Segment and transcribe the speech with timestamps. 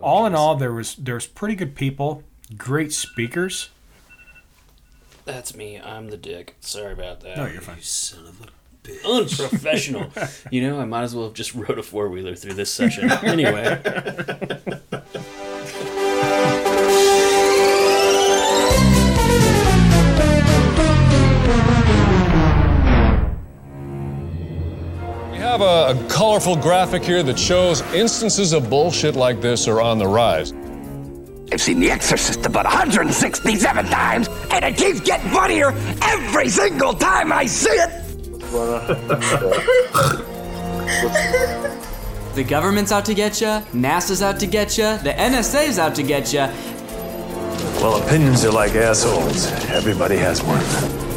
[0.00, 2.22] all in all, there was there's pretty good people,
[2.56, 3.70] great speakers.
[5.24, 5.78] That's me.
[5.78, 6.56] I'm the dick.
[6.60, 7.36] Sorry about that.
[7.36, 7.76] No, you're fine.
[7.76, 9.04] You son of a bitch.
[9.04, 10.10] Unprofessional.
[10.50, 13.10] you know, I might as well have just rode a four wheeler through this session.
[13.10, 13.80] Anyway.
[25.48, 29.98] have a, a colorful graphic here that shows instances of bullshit like this are on
[29.98, 30.52] the rise.
[31.50, 35.72] I've seen The Exorcist about 167 times, and it keeps getting funnier
[36.02, 38.04] every single time I see it.
[42.34, 46.04] The government's out to get you, NASA's out to get you, the NSA's out to
[46.04, 46.46] get you.
[47.82, 49.50] Well, opinions are like assholes.
[49.70, 51.07] Everybody has one.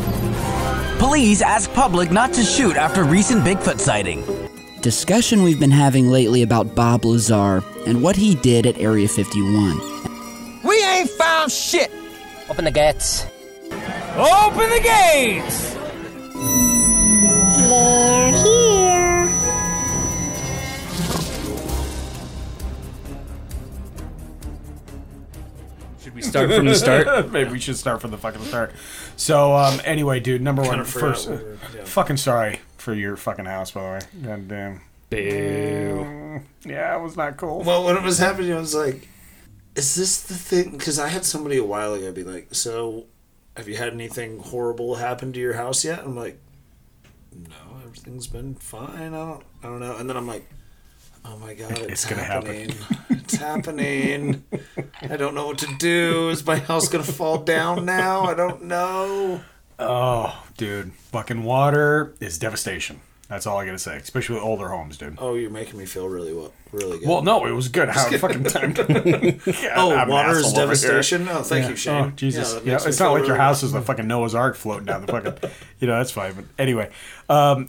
[1.02, 4.24] Police ask public not to shoot after recent Bigfoot sighting.
[4.82, 10.62] Discussion we've been having lately about Bob Lazar and what he did at Area 51.
[10.64, 11.92] We ain't found shit.
[12.52, 13.26] Open the gates.
[14.16, 15.74] Open the gates.
[17.68, 18.21] They're
[26.32, 27.30] start from the start?
[27.32, 28.74] Maybe we should start from the fucking start.
[29.16, 31.84] So, um, anyway, dude, number one, Kinda forgot first, we were- yeah.
[31.86, 34.00] fucking sorry for your fucking house, by the way.
[34.28, 34.82] God damn.
[35.10, 36.42] Boo.
[36.66, 37.64] Yeah, it was not cool.
[37.64, 39.08] Well, when it was happening, I was like,
[39.76, 43.06] "Is this the thing?" Because I had somebody a while ago be like, "So,
[43.58, 46.40] have you had anything horrible happen to your house yet?" I'm like,
[47.34, 48.90] "No, everything's been fine.
[49.14, 50.48] I don't, I don't know." And then I'm like,
[51.26, 52.70] "Oh my god, it's, It's gonna happen.
[52.70, 52.76] happening!
[53.10, 54.44] it's happening!
[55.10, 56.30] I don't know what to do.
[56.30, 58.24] Is my house gonna fall down now?
[58.24, 59.42] I don't know."
[59.80, 63.02] Oh, dude, fucking water is devastation.
[63.30, 65.16] That's all I gotta say, especially with older homes, dude.
[65.18, 67.08] Oh, you're making me feel really well, really good.
[67.08, 67.88] Well, no, it was good.
[67.88, 68.78] How fucking timed.
[69.48, 71.30] Yeah, Oh, I'm water is devastation?
[71.30, 72.06] Oh, thank you, Shane.
[72.06, 72.56] Oh, Jesus.
[72.66, 75.06] Yeah, Yeah, it's not like your really house is the fucking Noah's Ark floating down
[75.06, 75.50] the fucking.
[75.80, 76.34] You know, that's fine.
[76.34, 76.90] But anyway,
[77.30, 77.68] um,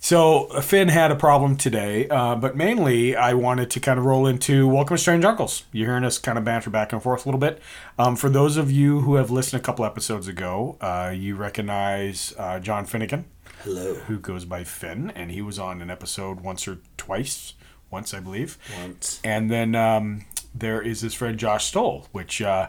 [0.00, 4.26] so Finn had a problem today, uh, but mainly I wanted to kind of roll
[4.26, 5.64] into Welcome to Strange Uncles.
[5.72, 7.60] You're hearing us kind of banter back and forth a little bit.
[7.98, 12.32] Um, for those of you who have listened a couple episodes ago, uh, you recognize
[12.38, 13.24] uh, John Finnegan.
[13.64, 13.94] Hello.
[13.94, 17.54] Who goes by Finn, and he was on an episode once or twice,
[17.90, 18.56] once I believe.
[18.80, 19.20] Once.
[19.24, 22.68] And then um, there is his friend Josh Stoll, which uh,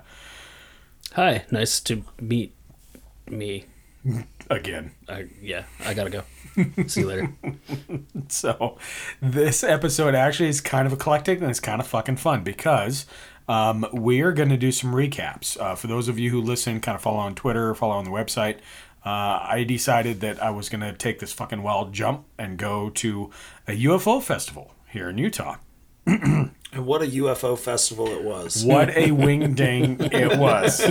[1.13, 2.55] Hi, nice to meet
[3.27, 3.65] me.
[4.49, 4.91] again.
[5.07, 6.23] I, yeah, I gotta go.
[6.87, 7.33] See you later.
[8.27, 8.77] So
[9.21, 13.07] this episode actually is kind of eclectic and it's kind of fucking fun because
[13.47, 15.59] um, we are going to do some recaps.
[15.59, 18.11] Uh, for those of you who listen, kind of follow on Twitter, follow on the
[18.11, 18.57] website.
[19.03, 22.89] Uh, I decided that I was going to take this fucking wild jump and go
[22.91, 23.31] to
[23.67, 25.57] a UFO festival here in Utah.
[26.71, 28.63] And what a UFO festival it was.
[28.63, 30.81] What a wing ding it was.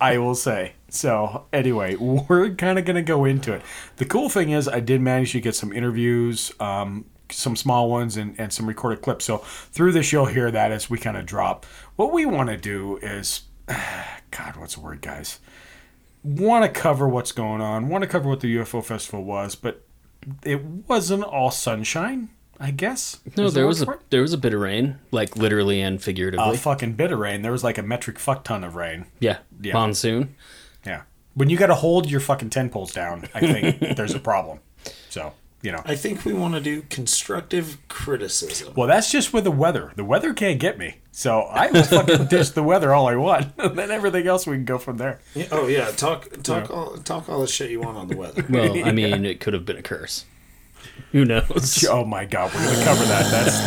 [0.00, 0.74] I will say.
[0.90, 3.62] So, anyway, we're kind of going to go into it.
[3.96, 8.18] The cool thing is, I did manage to get some interviews, um, some small ones,
[8.18, 9.24] and, and some recorded clips.
[9.24, 11.64] So, through this, you'll hear that as we kind of drop.
[11.96, 13.42] What we want to do is,
[14.30, 15.40] God, what's the word, guys?
[16.22, 19.86] Want to cover what's going on, want to cover what the UFO festival was, but
[20.44, 22.28] it wasn't all sunshine,
[22.58, 23.20] I guess.
[23.36, 24.00] No, Is there was a it?
[24.10, 26.54] there was a bit of rain, like literally and figuratively.
[26.54, 27.42] a fucking bit of rain.
[27.42, 29.06] There was like a metric fuck ton of rain.
[29.20, 29.74] yeah, Yeah.
[29.74, 30.34] monsoon.
[30.84, 31.02] Yeah.
[31.34, 34.60] When you got to hold your fucking 10 poles down, I think there's a problem.
[35.10, 35.82] So, you know.
[35.84, 38.72] I think we want to do constructive criticism.
[38.74, 39.92] Well, that's just with the weather.
[39.96, 40.98] The weather can't get me.
[41.12, 43.52] So I will fucking dish the weather all I want.
[43.58, 45.20] And then everything else we can go from there.
[45.34, 46.74] Yeah, oh yeah, talk talk Yeah.
[46.74, 48.44] all talk all the shit you want on the weather.
[48.48, 50.24] Well, I mean, it could have been a curse.
[51.12, 51.84] Who knows?
[51.90, 53.30] Oh my God, we're going to cover that.
[53.30, 53.60] That's,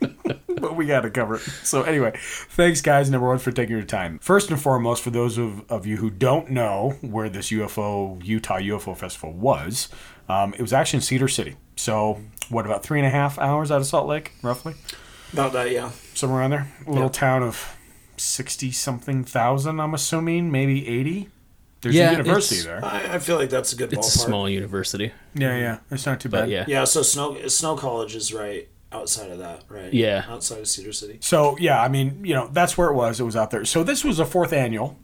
[0.00, 1.40] that's, but we got to cover it.
[1.40, 2.12] So anyway,
[2.50, 4.18] thanks guys, number one, for taking your time.
[4.18, 8.58] First and foremost, for those of, of you who don't know where this UFO, Utah
[8.58, 9.88] UFO Festival was,
[10.28, 11.56] um, it was actually in Cedar City.
[11.76, 14.74] So what, about three and a half hours out of Salt Lake, roughly?
[15.32, 15.90] About that, yeah.
[16.14, 16.68] somewhere around there.
[16.86, 17.12] A little Yeah.
[17.12, 17.76] town of
[18.16, 21.28] sixty something thousand, I'm assuming, maybe eighty.
[21.80, 22.84] There's Yeah, a university there.
[22.84, 24.22] I, I feel like that's a good It's ballpark.
[24.24, 25.12] a small university.
[25.34, 26.50] yeah, yeah, it's not too But bad.
[26.50, 26.64] yeah.
[26.68, 29.92] Yeah, so Snow Snow College is right outside of that, right?
[29.92, 30.24] Yeah.
[30.28, 31.18] outside of Cedar City.
[31.20, 33.20] So yeah, I mean, you know, that's where it was.
[33.20, 33.64] It was out there.
[33.64, 34.96] So this was a fourth annual.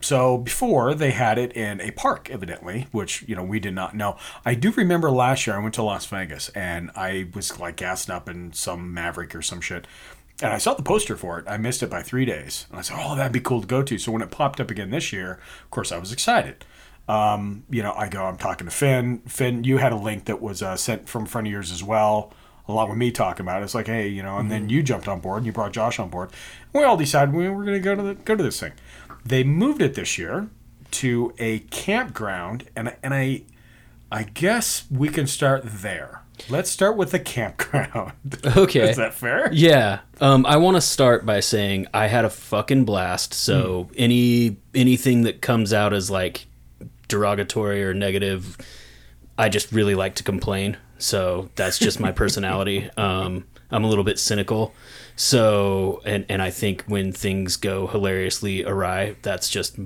[0.00, 3.94] So before they had it in a park, evidently, which you know we did not
[3.94, 4.16] know.
[4.44, 8.12] I do remember last year I went to Las Vegas and I was like gassing
[8.12, 9.86] up in some Maverick or some shit,
[10.42, 11.46] and I saw the poster for it.
[11.48, 13.82] I missed it by three days, and I said, "Oh, that'd be cool to go
[13.82, 16.64] to." So when it popped up again this year, of course, I was excited.
[17.08, 19.22] Um, you know, I go, I'm talking to Finn.
[19.26, 21.82] Finn, you had a link that was uh, sent from a friend of yours as
[21.82, 22.32] well.
[22.68, 23.64] along with me talking about it.
[23.64, 25.98] It's like, hey, you know, and then you jumped on board and you brought Josh
[25.98, 26.30] on board.
[26.72, 28.72] We all decided we were going to go to the, go to this thing.
[29.24, 30.48] They moved it this year
[30.92, 33.42] to a campground, and and I
[34.10, 36.21] I guess we can start there.
[36.48, 38.12] Let's start with the campground.
[38.56, 38.90] Okay.
[38.90, 39.50] Is that fair?
[39.52, 40.00] Yeah.
[40.20, 43.32] Um, I want to start by saying I had a fucking blast.
[43.34, 46.46] So any anything that comes out as like
[47.08, 48.56] derogatory or negative,
[49.38, 50.76] I just really like to complain.
[50.98, 52.90] So that's just my personality.
[52.98, 54.74] Um, I'm a little bit cynical.
[55.16, 59.78] So and and I think when things go hilariously awry, that's just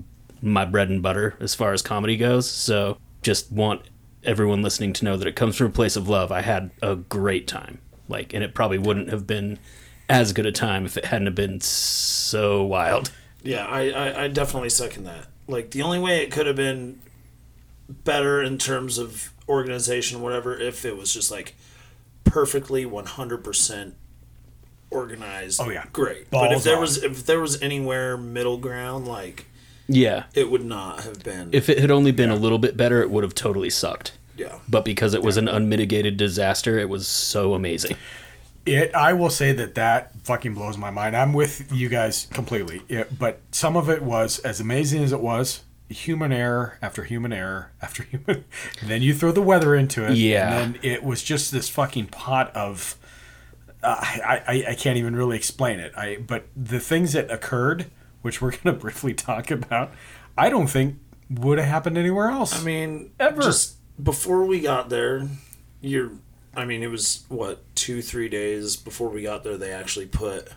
[0.43, 2.51] my bread and butter as far as comedy goes.
[2.51, 3.83] So just want
[4.27, 6.31] everyone listening to know that it comes from a place of love.
[6.33, 7.79] I had a great time.
[8.09, 9.59] Like and it probably wouldn't have been
[10.09, 13.11] as good a time if it hadn't have been so wild.
[13.43, 15.27] Yeah, I, I, I definitely second that.
[15.49, 17.01] Like the only way it could have been
[17.89, 21.55] better in terms of organization, whatever, if it was just like
[22.25, 23.95] perfectly one hundred percent
[24.91, 25.61] organized.
[25.61, 25.87] Oh, yeah.
[25.93, 26.31] great.
[26.31, 26.81] but if there on.
[26.81, 29.47] was if there was anywhere middle ground, like
[29.89, 30.25] Yeah.
[30.35, 31.51] it would not have been.
[31.53, 34.13] If it had only been a little bit better, it would have totally sucked.
[34.37, 34.59] Yeah.
[34.69, 37.97] But because it was an unmitigated disaster, it was so amazing.
[38.67, 38.95] It.
[38.95, 41.17] I will say that that fucking blows my mind.
[41.17, 42.83] I'm with you guys completely.
[42.89, 45.63] It, but some of it was as amazing as it was.
[45.89, 48.45] Human error after human error after human.
[48.81, 50.17] And then you throw the weather into it.
[50.17, 50.59] Yeah.
[50.59, 52.97] And then it was just this fucking pot of.
[53.83, 55.93] Uh, I, I I can't even really explain it.
[55.97, 57.87] I but the things that occurred,
[58.27, 59.93] which we're gonna briefly talk about,
[60.37, 60.99] I don't think
[61.31, 62.61] would have happened anywhere else.
[62.61, 63.41] I mean, Ever.
[63.41, 65.29] just before we got there,
[65.81, 66.11] you're.
[66.55, 69.57] I mean, it was what two, three days before we got there.
[69.57, 70.49] They actually put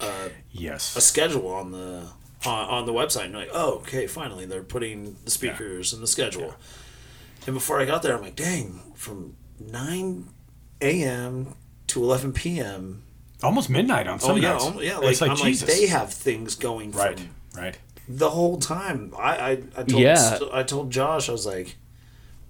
[0.00, 2.06] uh, yes a schedule on the
[2.46, 3.24] on, on the website.
[3.24, 6.54] And you're like, oh, okay, finally they're putting the speakers in the schedule.
[7.46, 10.28] And before I got there, I'm like, dang, from nine
[10.80, 11.54] a.m.
[11.88, 13.02] to eleven p.m.
[13.42, 14.64] almost midnight on oh, some oh yeah, nights.
[14.64, 14.98] almo- yeah.
[15.02, 15.68] It's Like, I'm Jesus.
[15.68, 17.28] like, they have things going right, from
[17.62, 17.78] right.
[18.08, 19.12] the whole time.
[19.18, 20.38] I I, I told Yeah.
[20.52, 21.76] I told Josh, I was like,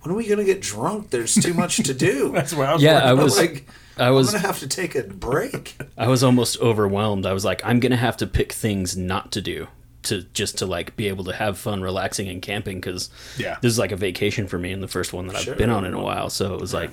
[0.03, 1.11] when are we gonna get drunk?
[1.11, 2.31] There's too much to do.
[2.35, 2.83] That's what I was.
[2.83, 3.25] Yeah, worried I about.
[3.25, 3.67] was like,
[3.99, 5.77] I was I'm gonna have to take a break.
[5.99, 7.27] I was almost overwhelmed.
[7.27, 9.69] I was like, I'm gonna have to pick things not to do
[10.05, 13.57] to just to like be able to have fun, relaxing, and camping because Yeah.
[13.61, 15.55] this is like a vacation for me and the first one that Sure.
[15.55, 16.31] I've been on in a while.
[16.31, 16.91] So it was like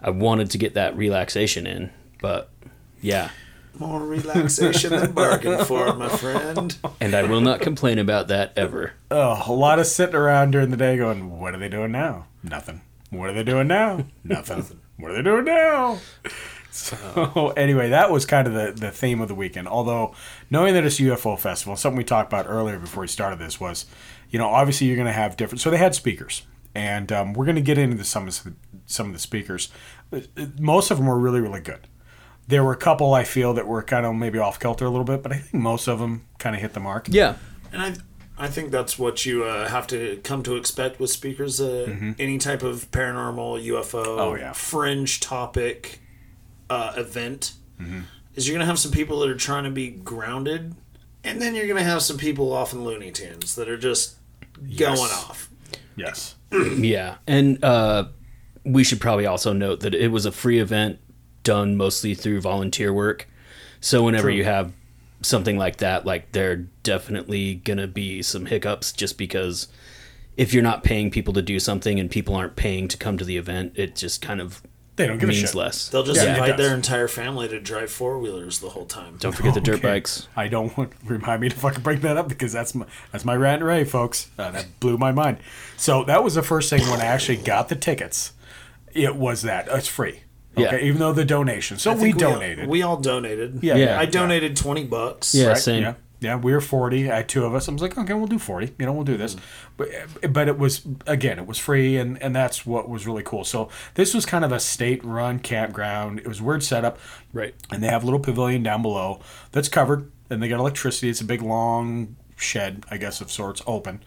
[0.00, 1.90] I wanted to get that relaxation in,
[2.22, 2.48] but
[3.02, 3.30] yeah.
[3.78, 6.76] More relaxation than bargain for, my friend.
[7.00, 8.92] And I will not complain about that ever.
[9.10, 12.26] Oh, a lot of sitting around during the day going, what are they doing now?
[12.42, 12.82] Nothing.
[13.10, 14.04] What are they doing now?
[14.24, 14.78] Nothing.
[14.98, 15.98] what are they doing now?
[16.70, 19.68] So anyway, that was kind of the, the theme of the weekend.
[19.68, 20.14] Although
[20.50, 23.84] knowing that it's UFO festival, something we talked about earlier before we started this was,
[24.30, 25.60] you know, obviously you're going to have different.
[25.60, 26.42] So they had speakers,
[26.74, 28.54] and um, we're going to get into some of the,
[28.86, 29.68] some of the speakers.
[30.10, 30.20] Uh,
[30.58, 31.86] Most of them were really really good.
[32.48, 35.04] There were a couple I feel that were kind of maybe off kilter a little
[35.04, 37.06] bit, but I think most of them kind of hit the mark.
[37.10, 37.36] Yeah.
[37.72, 37.94] And I,
[38.36, 41.60] I think that's what you uh, have to come to expect with speakers.
[41.60, 44.20] Uh, Any type of paranormal, UFO, Mm-hmm.
[44.20, 44.52] Oh, yeah.
[44.52, 46.00] fringe topic
[46.68, 48.00] uh, event Mm-hmm.
[48.36, 50.74] is you're gonna have some people that are trying to be grounded,
[51.24, 54.16] and then you're gonna have some people off in Looney Tunes that are just
[54.76, 55.48] going off.
[55.96, 56.34] Yes.
[56.76, 58.04] Yeah, and uh,
[58.64, 60.98] we should probably also note that it was a free event
[61.42, 63.28] done mostly through volunteer work.
[63.80, 64.34] So whenever True.
[64.34, 64.72] you have
[65.22, 69.68] something like that, like there are definitely gonna be some hiccups, just because
[70.36, 73.24] if you're not paying people to do something and people aren't paying to come to
[73.24, 74.62] the event, it just kind of
[74.96, 75.54] They don't give a means shit.
[75.54, 75.88] less.
[75.88, 79.16] They'll just Yeah, invite their entire family to drive four wheelers the whole time.
[79.20, 79.88] Don't forget the dirt Okay.
[79.88, 80.28] bikes.
[80.36, 83.36] I don't want remind me to fucking bring that up because that's my that's my
[83.36, 84.30] rant and rave, folks.
[84.38, 85.38] Uh, that blew my mind.
[85.76, 88.32] So that was the first thing when I actually got the tickets.
[88.94, 90.20] It was that it's free.
[90.56, 90.84] Okay, Yeah.
[90.86, 91.78] even though the donation.
[91.78, 92.68] So I we think all- donated.
[92.68, 93.60] We all donated.
[93.62, 93.98] Yeah, Yeah.
[93.98, 95.34] I donated twenty bucks.
[95.34, 95.56] Yeah, right?
[95.56, 95.82] same.
[95.82, 96.36] Yeah, yeah.
[96.36, 97.10] We were forty.
[97.10, 97.68] I two of us.
[97.68, 98.74] I was like, okay, we'll do forty.
[98.78, 99.34] You know, we'll do this.
[99.78, 99.88] But
[100.30, 103.44] but it was again, it was free, and and that's what was really cool.
[103.44, 106.18] So this was kind of a state-run campground.
[106.18, 106.98] It was a weird setup.
[107.32, 107.54] Right.
[107.70, 109.20] and they have a little pavilion down below
[109.52, 113.62] that's covered and they got electricity it's a big long shed i guess of sorts
[113.66, 114.02] open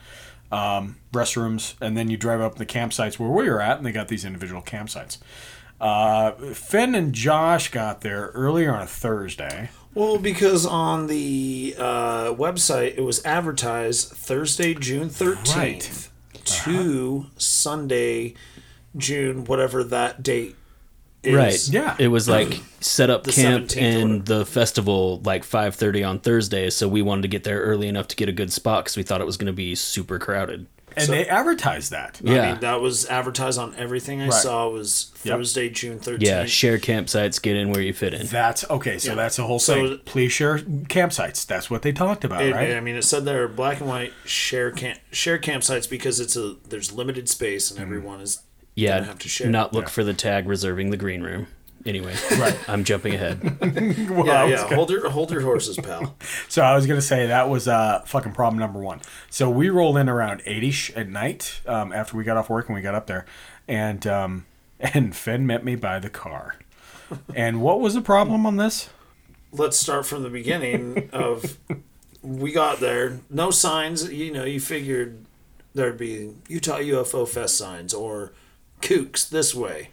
[0.52, 3.92] um, restrooms and then you drive up the campsites where we were at and they
[3.92, 5.18] got these individual campsites
[5.82, 12.34] uh, finn and josh got there earlier on a thursday Well, because on the uh,
[12.34, 16.12] website it was advertised Thursday, June thirteenth
[16.44, 18.34] to Sunday,
[18.98, 20.56] June whatever that date
[21.24, 21.34] is.
[21.34, 21.68] Right.
[21.70, 21.96] Yeah.
[21.98, 26.20] It was like set up The camp 17th or and the festival like 5:30 on
[26.20, 28.98] Thursday, so we wanted to get there early enough to get a good spot cuz
[28.98, 30.68] we thought it was going to be super crowded.
[30.98, 32.20] And So- they advertised that.
[32.26, 34.34] I mean, that was advertised on everything I Right.
[34.34, 34.70] saw.
[34.70, 35.38] Was Yep.
[35.38, 36.22] Thursday, June thirteenth.
[36.30, 38.28] Yeah, share campsites, get in where you fit in.
[38.28, 38.98] That's okay.
[38.98, 39.16] So Yeah.
[39.16, 40.00] that's the whole So- thing.
[40.06, 41.46] Please share campsites.
[41.46, 42.74] That's what they talked about, It- right?
[42.76, 46.36] I mean, it said there are black and white share camp share campsites because it's
[46.36, 47.88] a there's limited space and mm-hmm.
[47.88, 48.40] everyone is
[48.76, 49.50] Yeah, gonna have to share.
[49.50, 51.48] not look for the tag reserving the green room.
[51.86, 52.58] Anyway, Right.
[52.68, 53.40] I'm jumping ahead.
[54.10, 54.56] Well, yeah, yeah.
[54.64, 56.16] gonna- Hold your hold your horses, pal.
[56.50, 59.02] So I was gonna say that was uh fucking problem number one.
[59.30, 62.76] So we rolled in around eight-ish at night um, after we got off work and
[62.76, 63.26] we got up there,
[63.68, 64.46] and um,
[64.80, 66.56] and Finn met me by the car.
[67.36, 68.90] And what was the problem on this?
[69.52, 71.58] Let's start from the beginning of
[72.24, 74.12] we got there, no signs.
[74.12, 75.24] You know, you figured
[75.76, 78.34] there'd be Utah UFO Fest signs or
[78.82, 79.90] kooks this way.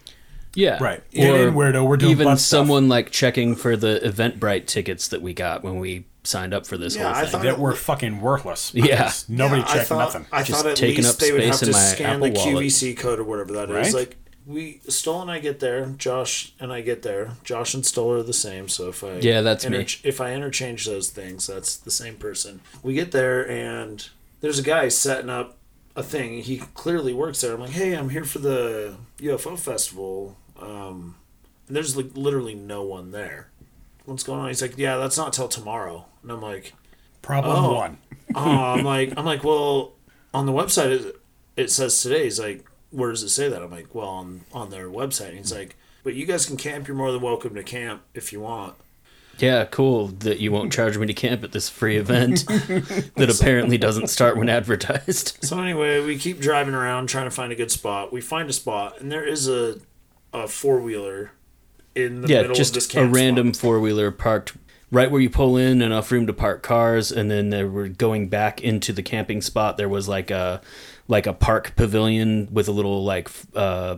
[0.55, 0.99] Yeah, Right.
[1.17, 2.47] Or in, weirdo, we're doing even butt stuff.
[2.59, 6.77] someone like checking for the Eventbrite tickets that we got when we signed up for
[6.77, 7.31] this Yeah, whole thing.
[7.31, 8.71] thought That were fucking worthless.
[8.73, 9.11] Yeah.
[9.27, 10.25] Nobody Yeah, I checked thought, nothing.
[10.31, 12.19] I Just thought at taking least up they would have space to in my scan
[12.19, 12.65] the Apple wallet.
[12.65, 13.75] QVC code or whatever that is.
[13.75, 13.93] Right?
[13.93, 17.31] Like we Stoll and I get there, Josh and I get there.
[17.43, 19.85] Josh and Stoll are the same, so if I Yeah, that's me.
[20.03, 22.59] If I interchange those things, that's the same person.
[22.83, 24.07] We get there and
[24.41, 25.57] there's a guy setting up
[25.95, 26.41] a thing.
[26.41, 27.53] He clearly works there.
[27.53, 30.37] I'm like, hey, I'm here for the UFO festival.
[30.63, 31.15] Um,
[31.67, 33.49] and there's like literally no one there.
[34.05, 34.47] What's going on?
[34.47, 36.05] He's like, yeah, that's not till tomorrow.
[36.21, 36.73] And I'm like,
[37.21, 37.73] Problem Oh.
[37.75, 37.97] one.
[38.35, 38.41] oh,
[38.73, 39.93] I'm like, I'm like, well,
[40.33, 41.15] on the website it,
[41.55, 42.25] it says today.
[42.25, 43.61] He's like, where does it say that?
[43.61, 45.29] I'm like, well, on on their website.
[45.29, 46.87] And he's like, but you guys can camp.
[46.87, 48.75] You're more than welcome to camp if you want.
[49.39, 53.79] Yeah, cool that you won't charge me to camp at this free event that apparently
[53.79, 55.37] doesn't start when advertised.
[55.41, 58.13] So anyway, we keep driving around trying to find a good spot.
[58.13, 59.79] We find a spot, and there is a
[60.33, 61.31] a four wheeler
[61.95, 64.53] in the yeah, middle just of this a random four wheeler parked
[64.91, 68.29] right where you pull in, enough room to park cars, and then they were going
[68.29, 69.77] back into the camping spot.
[69.77, 70.61] There was like a
[71.07, 73.97] like a park pavilion with a little like uh,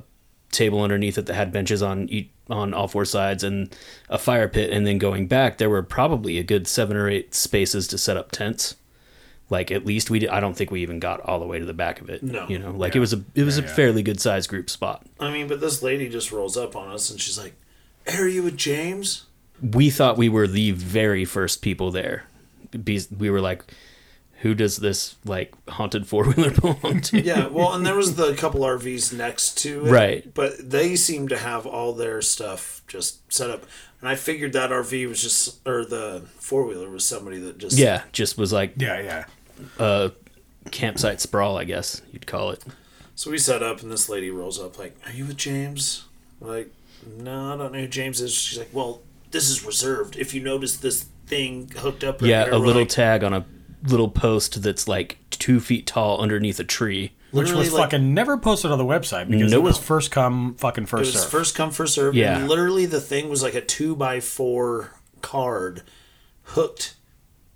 [0.51, 3.75] table underneath it that had benches on each, on all four sides and
[4.09, 4.71] a fire pit.
[4.71, 8.17] And then going back, there were probably a good seven or eight spaces to set
[8.17, 8.75] up tents.
[9.49, 11.65] Like at least we, did, I don't think we even got all the way to
[11.65, 12.23] the back of it.
[12.23, 12.47] No.
[12.47, 15.05] you know, like it was a it was a fairly good sized group spot.
[15.19, 17.53] I mean, but this lady just rolls up on us, and she's like,
[18.07, 19.25] "Hey, "Are you with James?"
[19.61, 22.25] we thought we were the very first people there.
[23.17, 23.63] We were like,
[24.41, 27.21] who does this like haunted four wheeler belong to?
[27.21, 30.33] yeah, well, and there was the couple RVs next to it, Right.
[30.33, 33.63] But they seemed to have all their stuff just set up,
[34.01, 37.77] and I figured that RV was just, or the four wheeler was somebody that just,
[37.77, 39.25] Yeah, just was like Yeah, yeah.
[39.79, 40.11] A
[40.71, 42.63] campsite sprawl, I guess you'd call it.
[43.15, 46.05] So we set up, and this lady rolls up like, "Are you with James?"
[46.39, 46.73] We're like,
[47.17, 50.15] "No, I don't know who James is." She's like, "Well, this is reserved.
[50.17, 53.45] If you notice this thing hooked up, yeah, a little like, tag on a
[53.87, 57.13] little post that's like two feet tall underneath a tree.
[57.31, 60.55] Which Literally, was like- fucking never posted on the website because it was first come,
[60.55, 61.31] fucking it first was serve.
[61.31, 62.15] first come first serve.
[62.15, 62.37] Yeah.
[62.39, 65.81] and literally the thing was like a two by four card
[66.43, 66.95] hooked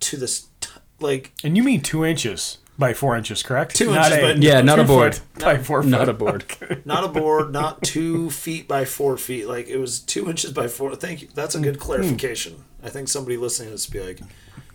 [0.02, 0.59] to this, t-
[1.02, 3.76] like and you mean two inches by four inches, correct?
[3.76, 5.20] Two Not inches a- by- Yeah, not a board.
[5.38, 5.90] by four foot.
[5.90, 6.46] Not a board.
[6.86, 9.48] not a board, not two feet by four feet.
[9.48, 10.96] Like it was two inches by four.
[10.96, 11.28] Thank you.
[11.36, 11.82] That's a good mm-hmm.
[11.84, 12.64] clarification.
[12.82, 14.22] I think somebody listening to this be like,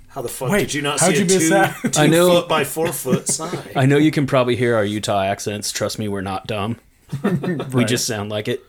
[0.08, 1.76] "How the fuck Wait, did you not how'd see you a miss two, that?
[1.92, 2.28] two I know.
[2.28, 5.72] foot by four foot sign?" I know you can probably hear our Utah accents.
[5.72, 6.78] Trust me, we're not dumb.
[7.72, 8.62] We just sound like it.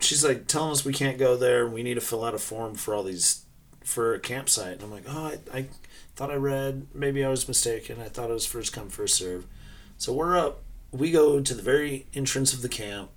[0.00, 1.64] She's like telling us we can't go there.
[1.64, 3.44] and We need to fill out a form for all these
[3.88, 4.74] for a campsite.
[4.74, 5.66] And I'm like, oh, I, I
[6.14, 6.88] thought I read.
[6.94, 8.00] Maybe I was mistaken.
[8.00, 9.46] I thought it was first come first serve.
[9.96, 10.62] So we're up.
[10.92, 13.10] We go to the very entrance of the camp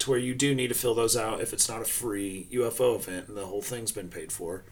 [0.00, 2.96] to where you do need to fill those out if it's not a free UFO
[2.96, 4.64] event and the whole thing's been paid for.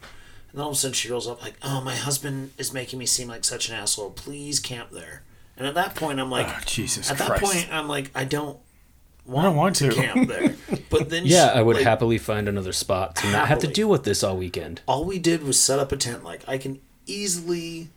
[0.50, 2.98] And then all of a sudden she rolls up like, "Oh, my husband is making
[2.98, 4.10] me seem like such an asshole.
[4.10, 5.22] Please camp there."
[5.56, 8.58] And at that point, I'm like, Oh, Jesus At that point, I'm like, I don't
[9.28, 9.90] I don't want to.
[9.92, 10.54] camp there.
[10.90, 13.66] But then, Yeah, she- I would like, happily find another spot to not have to
[13.66, 13.72] Happily.
[13.72, 14.80] deal with this all weekend.
[14.86, 16.22] all we did was set up a tent.
[16.24, 17.88] Like I can easily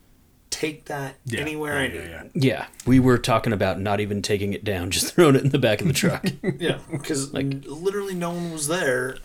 [0.50, 2.10] take that Yeah, anywhere yeah, I need.
[2.10, 2.24] yeah.
[2.34, 5.60] Yeah, we were talking about not even taking it down, just throwing it in the
[5.60, 6.26] back of the truck.
[6.58, 9.18] Yeah, because like literally no one was there.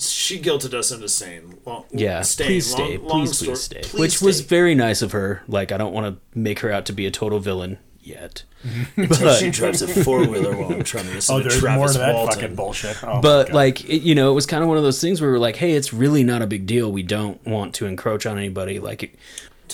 [0.00, 1.60] She guilted us into staying.
[1.64, 2.48] Long, Yeah, staying.
[2.48, 3.80] please long, stay, long please, story- please stay.
[3.82, 5.42] please Which was very nice of her.
[5.46, 8.44] Like, I don't want to make her out to be a total villain yet.
[8.96, 11.76] Until she drives a four wheeler while I'm trying to listen Oh, to there's Travis
[11.78, 12.34] more to that Walton.
[12.40, 13.02] fucking bullshit.
[13.04, 15.30] Oh, but like, it, you know, it was kind of one of those things where
[15.30, 16.90] we are like, "Hey, it's really not a big deal.
[16.90, 19.14] We don't want to encroach on anybody." Like, it,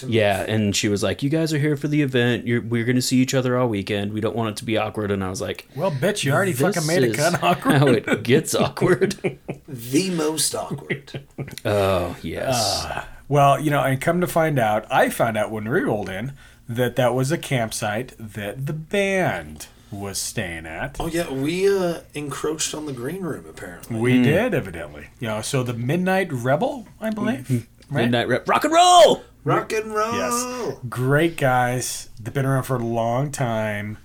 [0.06, 0.40] yeah.
[0.48, 2.46] And she was like, "You guys are here for the event.
[2.46, 4.12] You're, we're going to see each other all weekend.
[4.12, 6.52] We don't want it to be awkward." And I was like, well, bitch, you already
[6.52, 7.76] fucking made it kind of awkward.
[7.78, 9.38] How it gets awkward."
[9.72, 11.24] The most awkward.
[11.64, 12.84] oh yes.
[12.84, 16.08] Uh, well, you know, and come to find out, I found out when we rolled
[16.08, 16.32] in
[16.70, 20.96] that that was a campsite that the band was staying at.
[21.00, 23.98] Oh yeah, we uh, encroached on the green room apparently.
[23.98, 25.08] We did, evidently.
[25.18, 27.66] Yeah, so the Midnight Rebel, I believe.
[27.90, 28.02] right?
[28.04, 28.48] Midnight rep.
[28.48, 29.24] Rock and roll!
[29.42, 30.12] Rock and roll.
[30.14, 30.76] Yes.
[30.88, 32.08] Great guys.
[32.20, 33.98] They've been around for a long time.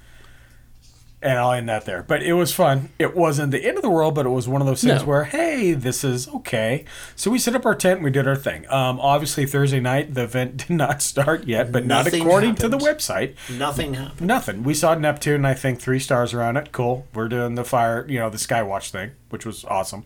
[1.22, 2.04] And I'll end that there.
[2.04, 2.90] But it was fun.
[3.00, 5.08] It wasn't the end of the world, but it was one of those things No.
[5.08, 6.86] where, hey, this is okay.
[7.16, 8.70] So we set up our tent and we did our thing.
[8.70, 12.70] Um, obviously, Thursday night, the event did not start yet, but not Nothing according to
[12.70, 13.34] the website.
[13.50, 14.28] Nothing happened.
[14.28, 14.64] Nothing.
[14.64, 16.72] We saw Neptune, I think, three stars around it.
[16.72, 17.08] Cool.
[17.14, 20.06] We're doing the fire, you know, the Skywatch thing, which was awesome.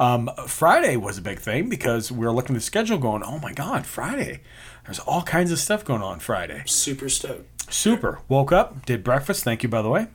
[0.00, 3.38] Um, Friday was a big thing because we were looking at the schedule going, oh
[3.38, 4.40] my God, Friday.
[4.84, 6.62] There's all kinds of stuff going on Friday.
[6.66, 7.72] Super stoked.
[7.72, 8.20] Super.
[8.28, 9.44] Woke up, did breakfast.
[9.44, 10.06] Thank you, by the way.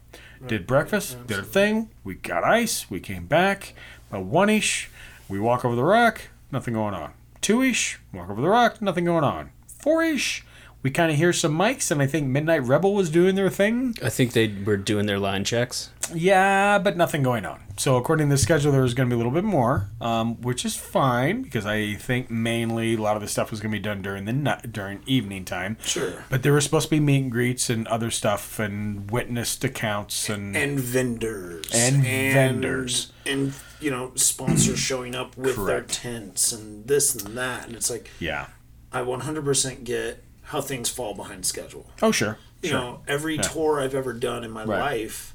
[0.48, 1.90] Did breakfast, did a thing.
[2.04, 2.90] We got ice.
[2.90, 3.74] We came back.
[4.10, 4.90] About one ish,
[5.30, 6.30] we walk over the rock.
[6.52, 7.14] Nothing going on.
[7.42, 8.82] Two ish, walk over the rock.
[8.82, 9.52] Nothing going on.
[9.68, 10.44] Four ish,
[10.84, 13.96] we kind of hear some mics, and I think Midnight Rebel was doing their thing.
[14.04, 15.92] I think they were doing their line checks.
[16.14, 17.62] Yeah, but nothing going on.
[17.78, 20.42] So according to the schedule, there was going to be a little bit more, um,
[20.42, 23.78] which is fine because I think mainly a lot of the stuff was going to
[23.78, 25.78] be done during the night, during evening time.
[25.84, 26.26] Sure.
[26.30, 30.30] But there were supposed to be meet and greets and other stuff and witnessed accounts
[30.30, 31.70] and And vendors.
[31.74, 33.14] And vendors.
[33.26, 36.02] And you know, sponsors showing up with Correct.
[36.04, 37.68] their tents and this and that.
[37.68, 38.48] And it's like yeah.
[38.92, 41.86] I 100% get how things fall behind schedule.
[42.02, 42.38] Oh sure.
[42.62, 42.80] You sure.
[42.80, 43.42] know, every Yeah.
[43.42, 44.80] tour I've ever done in my Right.
[44.80, 45.34] life,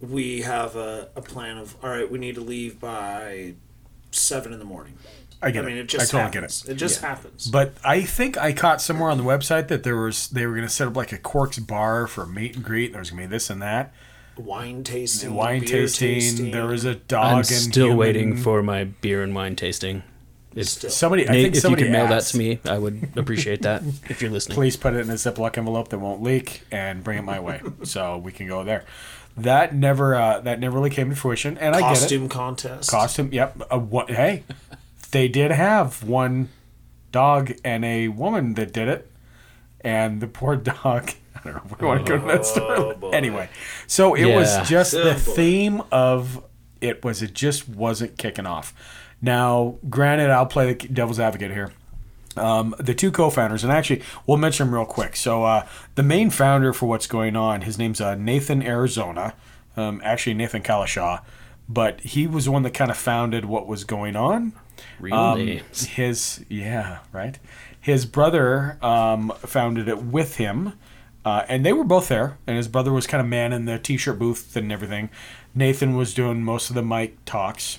[0.00, 3.54] we have a, a plan of all right, we need to leave by
[4.10, 4.94] seven in the morning.
[5.42, 5.80] I get I mean, it.
[5.80, 6.62] it just I totally happens.
[6.62, 6.72] get it.
[6.72, 7.46] It just happens.
[7.46, 10.66] But I think I caught somewhere on the website that there was they were going
[10.66, 12.92] to set up like a Corks bar for a meet and greet.
[12.92, 13.92] There was going to be this and that.
[14.36, 17.24] Wine tasting, Wine beer tasting, There was a dog.
[17.32, 20.02] I'm and still human- waiting for my beer and wine tasting.
[20.54, 22.32] If Somebody- I think if somebody you could mail that asked.
[22.32, 23.82] to me, I would appreciate that.
[24.08, 27.18] if you're listening, Please put it in a Ziploc envelope that won't leak and bring
[27.18, 28.84] it my way, so we can go there.
[29.36, 32.30] That never uh, that never really came to fruition, and I get costume it.
[32.32, 32.90] contest.
[32.90, 33.56] Costume, yep.
[33.70, 34.10] Uh, what?
[34.10, 34.42] Hey,
[35.12, 36.48] they did have one
[37.12, 39.08] dog and a woman that did it,
[39.82, 41.12] and the poor dog.
[41.36, 42.96] I don't know if we want to go to that story.
[43.14, 43.48] anyway,
[43.86, 44.36] so it Yeah.
[44.36, 45.32] was just Oh, the boy.
[45.32, 46.42] theme of
[46.80, 48.74] it was it just wasn't kicking off.
[49.22, 51.72] Now, granted, I'll play the devil's advocate here.
[52.36, 55.16] Um, the two co-founders, and actually, we'll mention them real quick.
[55.16, 59.34] So, uh, the main founder for what's going on, his name's uh, Nathan Arizona.
[59.76, 61.20] Um, actually, Nathan Kalashaw,
[61.68, 64.52] but he was the one that kind of founded what was going on.
[64.98, 65.86] Real Um, names.
[65.86, 67.38] His yeah, right.
[67.80, 70.74] His brother um, founded it with him,
[71.24, 72.38] uh, and they were both there.
[72.46, 75.10] And his brother was kind of man in the t-shirt booth and everything.
[75.54, 77.78] Nathan was doing most of the mic talks.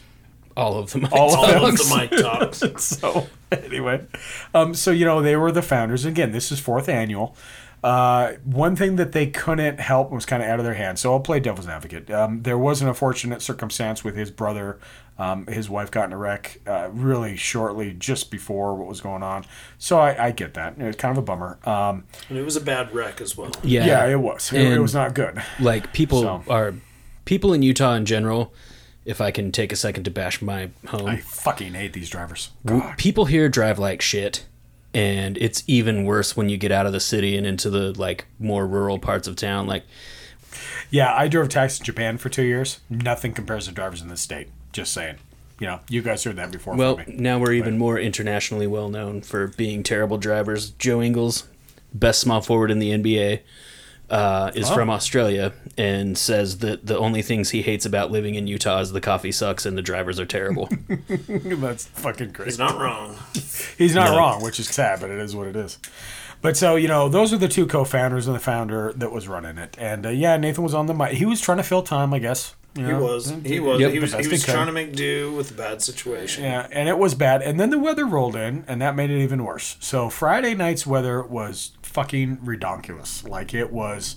[0.57, 1.07] All of them.
[1.11, 1.89] All All of of them.
[1.89, 2.83] the mic talks.
[2.83, 4.05] so anyway,
[4.53, 6.05] um, so you know they were the founders.
[6.05, 7.35] Again, this is fourth annual.
[7.83, 11.01] Uh, one thing that they couldn't help was kind of out of their hands.
[11.01, 12.11] So I'll play devil's advocate.
[12.11, 14.77] Um, there was an unfortunate circumstance with his brother.
[15.17, 19.23] Um, his wife got in a wreck uh, really shortly, just before what was going
[19.23, 19.45] on.
[19.79, 20.75] So I, I get that.
[20.77, 21.57] It was kind of a bummer.
[21.67, 23.51] Um, And it was a bad wreck as well.
[23.63, 24.53] Yeah, yeah, it was.
[24.53, 25.41] It, it was not good.
[25.59, 26.43] Like people So.
[26.49, 26.75] are
[27.25, 28.53] people in Utah in general.
[29.03, 32.51] If I can take a second to bash my home, I fucking hate these drivers.
[32.65, 32.97] God.
[32.97, 34.45] people here drive like shit
[34.93, 38.25] and it's even worse when you get out of the city and into the like
[38.39, 39.83] more rural parts of town like
[40.89, 42.79] Yeah, I drove taxi in Japan for two years.
[42.89, 44.49] Nothing compares to drivers in this state.
[44.73, 45.15] Just saying.
[45.59, 46.75] You know, you guys heard that before.
[46.75, 47.05] well me.
[47.07, 51.47] now we're even more internationally well known for being terrible drivers joe ingles
[51.93, 53.39] best small forward in the nba
[54.11, 54.75] uh, is Oh.
[54.75, 58.91] from australia and says that the only things he hates about living in utah is
[58.91, 60.69] the coffee sucks and the drivers are terrible
[61.07, 62.51] That's fucking crazy.
[62.51, 63.17] He's not wrong.
[63.77, 64.17] He's not No.
[64.17, 65.79] wrong, which is sad, but it is what it is.
[66.41, 69.57] But so you know, those are the two co-founders and the founder that was running
[69.57, 69.75] it.
[69.79, 71.13] And uh, yeah, Nathan was on the mic.
[71.13, 72.55] He was trying to fill time, I guess.
[72.75, 73.33] You He was.
[73.45, 73.79] He was.
[73.81, 73.91] Yep.
[73.91, 74.11] He was.
[74.11, 74.53] The He was he could.
[74.53, 76.43] trying to make do with a bad situation.
[76.45, 77.41] Yeah, and it was bad.
[77.41, 79.75] And then the weather rolled in, and that made it even worse.
[79.81, 83.27] So Friday night's weather was fucking redonkulous.
[83.27, 84.15] Like it was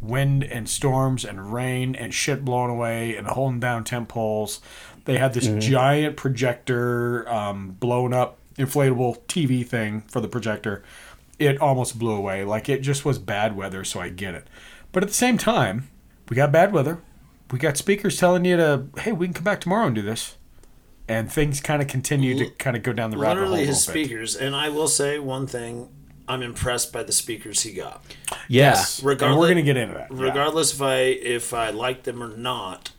[0.00, 4.60] wind and storms and rain and shit blowing away and holding down tent poles.
[5.04, 10.82] They had this giant projector, um, blown up inflatable TV thing for the projector.
[11.38, 12.44] It almost blew away.
[12.44, 14.48] Like it just was bad weather, so I get it.
[14.92, 15.88] But at the same time,
[16.28, 17.00] we got bad weather.
[17.50, 20.36] We got speakers telling you to, hey, we can come back tomorrow and do this
[21.08, 23.50] and things kind of continue to kind of go down the rabbit hole.
[23.50, 24.06] Literally a his little bit.
[24.06, 25.88] speakers, and I will say one thing:
[26.28, 28.02] I'm impressed by the speakers he got.
[28.48, 30.08] yeah Yes, and we're going to get into that.
[30.10, 30.22] Yeah.
[30.22, 32.90] Regardless if I if I liked them or not,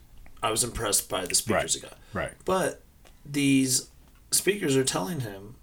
[0.42, 1.98] I was impressed by the speakers he got.
[2.12, 2.32] Right.
[2.44, 2.82] But
[3.24, 3.88] these
[4.30, 5.56] speakers are telling him,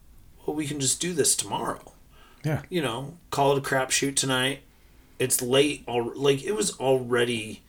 [0.45, 1.93] "Well, we can just do this tomorrow."
[2.43, 2.62] Yeah.
[2.69, 4.60] You know, call it a crapshoot tonight.
[5.17, 5.84] it's late.
[5.88, 7.63] Al- like it was already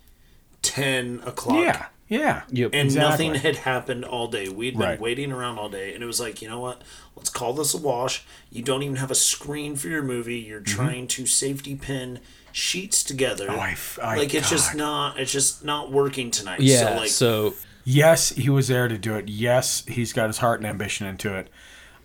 [0.63, 1.65] ten o'clock.
[1.65, 2.43] Yeah, yeah.
[2.51, 2.71] Yep.
[2.73, 3.29] and Exactly.
[3.29, 4.49] nothing had happened all day.
[4.49, 5.01] We'd been Right.
[5.01, 6.83] waiting around all day, and it was like, you know what?
[7.17, 8.25] Let's call this a wash.
[8.51, 10.39] You don't even have a screen for your movie.
[10.39, 12.21] You're trying to safety pin
[12.53, 13.47] sheets together.
[13.49, 13.57] Mm-hmm.
[13.59, 15.19] Oh, I f- I- like it's just not.
[15.19, 16.61] It's just not working tonight.
[16.61, 16.81] Yeah.
[16.91, 17.55] So like, so
[17.89, 19.29] Yes, he was there to do it.
[19.29, 21.49] Yes, he's got his heart and ambition into it.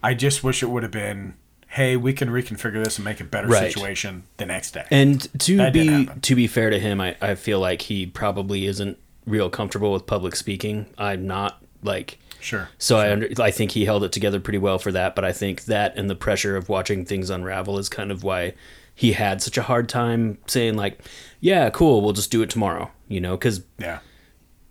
[0.04, 1.34] I just wish it would have been,
[1.70, 3.72] hey, we can reconfigure this and make a better Right.
[3.72, 4.86] situation the next day.
[4.92, 8.68] And to That be to be fair to him, I, I feel like he probably
[8.68, 10.88] isn't real comfortable with public speaking.
[10.98, 12.70] I'm not like Sure.
[12.80, 15.32] so I under, I think he held it together pretty well for that, but I
[15.32, 18.54] think that and the pressure of watching things unravel is kind of why
[18.96, 21.00] he had such a hard time saying like,
[21.40, 24.00] yeah, cool, we'll just do it tomorrow, you know, cuz Yeah.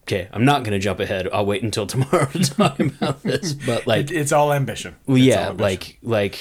[0.03, 1.29] okay, I'm not going to jump ahead.
[1.33, 4.97] I'll wait until tomorrow to talk about this, but like It, it's all ambition.
[5.07, 5.63] well, yeah, all ambition.
[5.63, 6.39] like like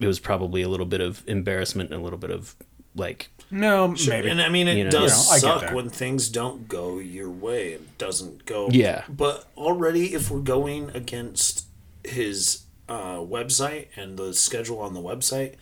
[0.00, 2.54] it was probably a little bit of embarrassment and a little bit of
[2.94, 4.30] like no, Sure, maybe.
[4.30, 4.90] And I mean, it You know.
[4.90, 7.72] does You know, suck when things don't go your way.
[7.74, 8.68] It doesn't go.
[8.72, 9.04] Yeah.
[9.08, 11.66] But already, if we're going against
[12.02, 15.54] his uh, website and the schedule on the website,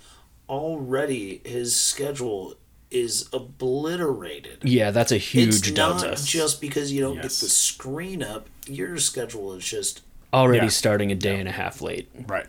[0.48, 2.54] already his schedule
[2.90, 4.58] is obliterated.
[4.62, 6.08] yeah, that's a huge it's delta.
[6.08, 7.22] not just because you don't Yes.
[7.40, 8.48] get the screen up.
[8.66, 10.02] Your schedule is just
[10.34, 10.70] Already Yeah.
[10.70, 12.08] starting a day and a half late.
[12.26, 12.46] Right.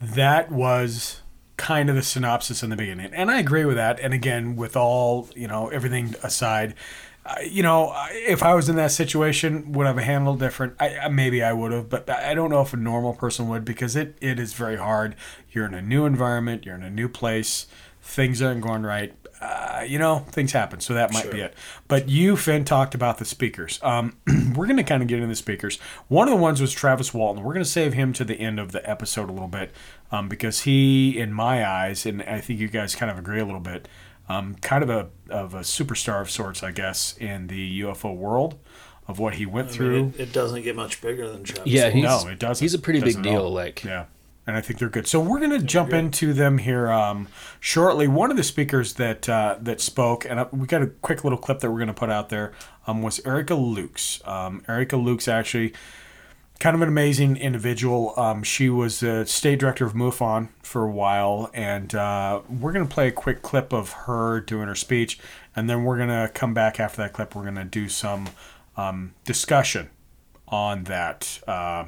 [0.00, 1.20] That was
[1.62, 3.14] kind of the synopsis in the beginning.
[3.14, 4.00] And I agree with that.
[4.00, 6.74] And again, with all, you know, everything aside,
[7.48, 10.74] you know, if I was in that situation, would I have handled different?
[10.80, 13.94] I- maybe I would have, but I don't know if a normal person would because
[13.94, 15.14] it, it is very hard.
[15.52, 17.66] You're in a new environment, you're in a new place,
[18.02, 19.14] things aren't going right.
[19.42, 21.54] Uh, you know, things happen, so that might be it.
[21.88, 23.80] But you, Finn, talked about the speakers.
[23.82, 24.16] Um,
[24.54, 25.80] we're going to kind of get into the speakers.
[26.06, 27.42] One of the ones was Travis Walton.
[27.42, 29.72] We're going to save him to the end of the episode a little bit
[30.12, 33.44] um, because he, in my eyes, and I think you guys kind of agree a
[33.44, 33.88] little bit,
[34.28, 38.60] um, kind of a of a superstar of sorts, I guess, in the UFO world
[39.08, 40.12] of what he went I mean, through.
[40.16, 41.66] it, it doesn't get much bigger than Travis.
[41.66, 41.96] Yeah, Walton.
[41.98, 42.62] he's no, it doesn't.
[42.64, 43.42] He's a pretty big Doesn't at deal.
[43.42, 43.52] all.
[43.52, 44.04] Like Yeah.
[44.46, 45.06] And I think they're good.
[45.06, 47.28] So we're going to jump into them here um,
[47.60, 48.08] shortly.
[48.08, 51.38] One of the speakers that uh, that spoke, and uh, we got a quick little
[51.38, 52.52] clip that we're going to put out there,
[52.88, 54.26] um, was Erica Lukes.
[54.26, 55.72] Um, Erica Lukes actually
[56.62, 58.14] kind of an amazing individual.
[58.16, 62.86] Um, she was the state director of MUFON for a while, and uh, we're going
[62.86, 65.18] to play a quick clip of her doing her speech,
[65.56, 67.34] and then we're going to come back after that clip.
[67.34, 68.28] We're going to do some
[68.76, 69.90] um, discussion
[70.46, 71.86] on that uh,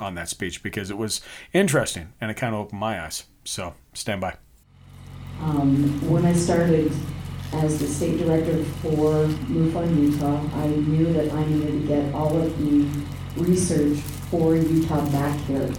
[0.00, 1.20] on that speech because it was
[1.52, 3.24] interesting and it kind of opened my eyes.
[3.44, 4.36] So stand by.
[5.40, 6.92] Um, when I started
[7.52, 12.36] as the state director for MUFON Utah, I knew that I needed to get all
[12.36, 12.88] of the
[13.36, 13.98] research
[14.30, 15.70] for Utah back here.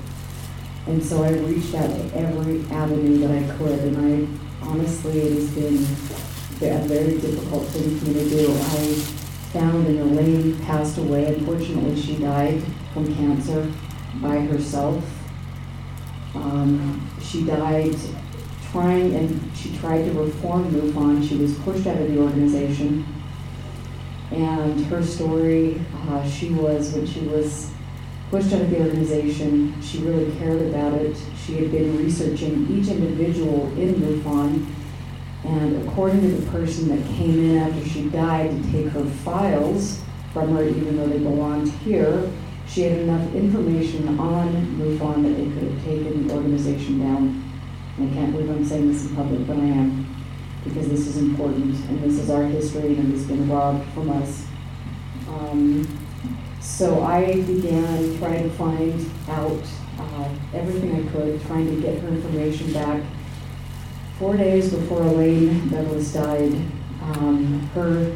[0.88, 5.34] And so I reached out to every avenue that I could, and I honestly, it
[5.34, 5.76] has been
[6.62, 8.52] a very difficult thing for me to do.
[8.52, 8.94] I
[9.52, 11.34] found and Elaine passed away.
[11.34, 12.62] Unfortunately, she died
[12.94, 13.72] from cancer
[14.22, 15.04] by herself.
[16.36, 17.96] Um, she died
[18.72, 21.28] trying, and she tried to reform MUFON.
[21.28, 23.06] She was pushed out of the organization.
[24.32, 27.72] And her story, uh, she was, when she was
[28.30, 31.16] pushed out of the organization, she really cared about it.
[31.46, 34.66] She had been researching each individual in MUFON.
[35.46, 40.02] And according to the person that came in after she died to take her files
[40.34, 42.30] from her, even though they belonged here,
[42.76, 47.42] she had enough information on MUFON that they could have taken the organization down.
[47.96, 50.14] And I can't believe I'm saying this in public, but I am,
[50.66, 54.46] because this is important, and this is our history, and it's been robbed from us.
[55.30, 55.88] Um,
[56.60, 59.64] so I began trying to find out
[59.98, 63.02] uh, everything I could, trying to get her information back.
[64.20, 66.52] Four days before Elaine Douglas died,
[67.04, 68.14] um, her,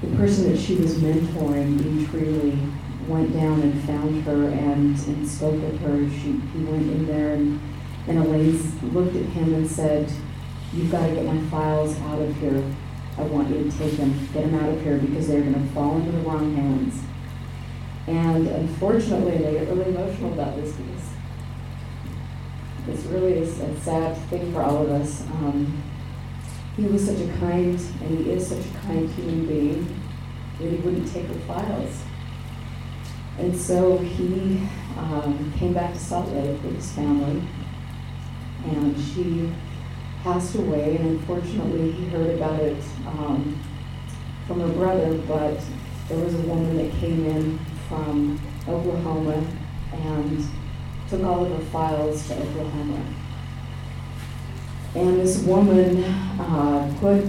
[0.00, 2.79] the person that she was mentoring, Dean Treeley,
[3.10, 6.08] went down and found her and, and spoke with her.
[6.08, 7.60] She, he went in there and,
[8.06, 10.10] and Elaine looked at him and said,
[10.72, 12.64] you've got to get my files out of here.
[13.18, 15.74] I want you to take them, get them out of here because they're going to
[15.74, 17.02] fall into the wrong hands.
[18.06, 21.10] And unfortunately, they get really emotional about this because
[22.88, 25.22] it's really a, a sad thing for all of us.
[25.22, 25.82] Um,
[26.76, 30.00] he was such a kind, and he is such a kind human being,
[30.58, 32.02] that he wouldn't take her files.
[33.40, 37.42] And so he um, came back to Salt Lake with his family,
[38.66, 39.50] and she
[40.22, 40.96] passed away.
[40.96, 43.58] And unfortunately, he heard about it um,
[44.46, 45.58] from her brother, but
[46.08, 49.42] there was a woman that came in from Oklahoma
[49.92, 50.44] and
[51.08, 53.02] took all of her files to Oklahoma.
[54.94, 57.24] And this woman uh, put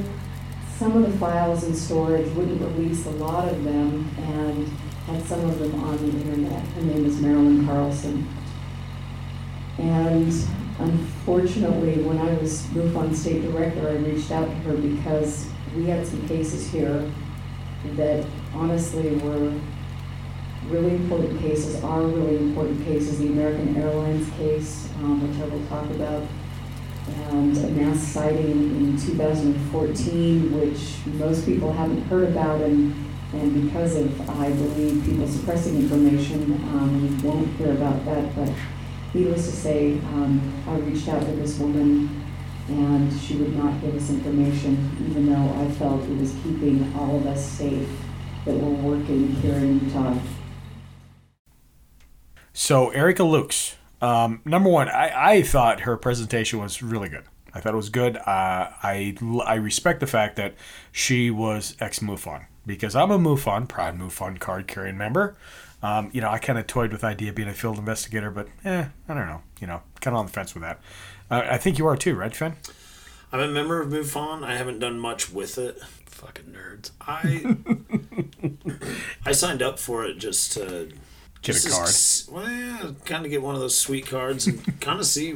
[0.78, 4.70] some of the files in storage, wouldn't release a lot of them, and
[5.08, 6.64] had some of them on the internet.
[6.68, 8.28] Her name is Marilyn Carlson.
[9.78, 10.34] And
[10.80, 16.06] unfortunately, when I was MUFON state director, I reached out to her because we had
[16.06, 17.10] some cases here
[17.96, 19.54] that honestly were
[20.68, 23.20] really important cases, are really important cases.
[23.20, 26.28] The American Airlines case, um, which I will talk about,
[27.08, 32.94] and a mass sighting in 2014, which most people haven't heard about, and,
[33.34, 38.36] and because of, I believe, people suppressing information, um, we won't hear about that.
[38.36, 38.50] But
[39.14, 42.24] needless to say, um, I reached out to this woman,
[42.68, 47.18] and she would not give us information, even though I felt it was keeping all
[47.18, 47.88] of us safe
[48.46, 50.18] that were working here in Utah.
[52.52, 57.24] So Erica Lukes, um, number one, I, I thought her presentation was really good.
[57.54, 58.18] I thought it was good.
[58.18, 58.22] Uh,
[58.84, 59.16] I
[59.46, 60.56] I respect the fact that
[60.92, 65.36] she was ex MUFON because I'm a MUFON, proud MUFON card carrying member.
[65.84, 68.30] Um, you know, I kind of toyed with the idea of being a field investigator,
[68.30, 69.42] but eh, I don't know.
[69.60, 70.80] You know, kind of on the fence with that.
[71.30, 72.54] Uh, I think you are too, right, Finn?
[73.32, 74.44] I'm a member of MUFON.
[74.44, 75.82] I haven't done much with it.
[76.06, 76.92] Fucking nerds.
[77.02, 77.56] I
[79.26, 80.92] I signed up for it just to
[81.42, 81.88] Get a card.
[81.88, 85.36] s- Well, yeah, kind of get one of those sweet cards and kind of see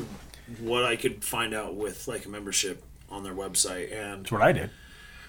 [0.60, 3.92] what I could find out with like a membership on their website.
[3.92, 4.70] And That's what I did.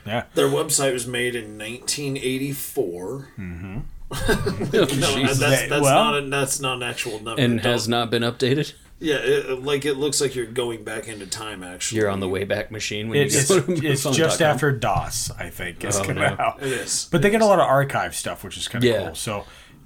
[0.07, 0.25] Yeah.
[0.35, 3.29] their website was made in 1984.
[3.38, 3.79] Mm-hmm.
[4.73, 7.40] No, that's, that's Well- not a, that's not an actual number.
[7.42, 8.73] And has not been updated.
[9.01, 11.62] yeah, it, like it looks like you're going back into time.
[11.64, 14.12] Actually, You're on the Wayback Machine when It's, you it's, go it's MUFON.com.
[14.14, 16.37] just after DOS, I think, is Oh, coming no.
[16.38, 16.62] out.
[16.62, 17.09] It is.
[17.11, 19.07] But they get a lot of archive stuff, which is kind of Yeah.
[19.07, 19.14] cool.
[19.16, 19.45] So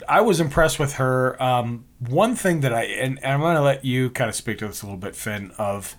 [0.08, 1.42] I was impressed with her.
[1.42, 4.58] Um, one thing that I, and, and I'm going to let you kind of speak
[4.58, 5.96] to this a little bit, Finn, of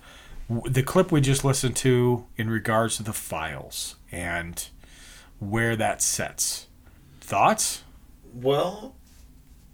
[0.48, 4.68] w- the clip we just listened to in regards to the files and
[5.40, 6.66] where that sets.
[7.20, 7.82] Thoughts?
[8.32, 8.94] Well,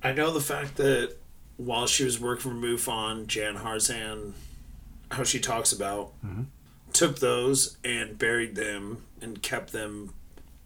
[0.02, 1.16] I know the fact that
[1.56, 4.32] while she was working for MUFON, Jan Harzan,
[5.10, 6.42] how she talks about, mm-hmm.
[6.92, 10.14] took those and buried them and kept them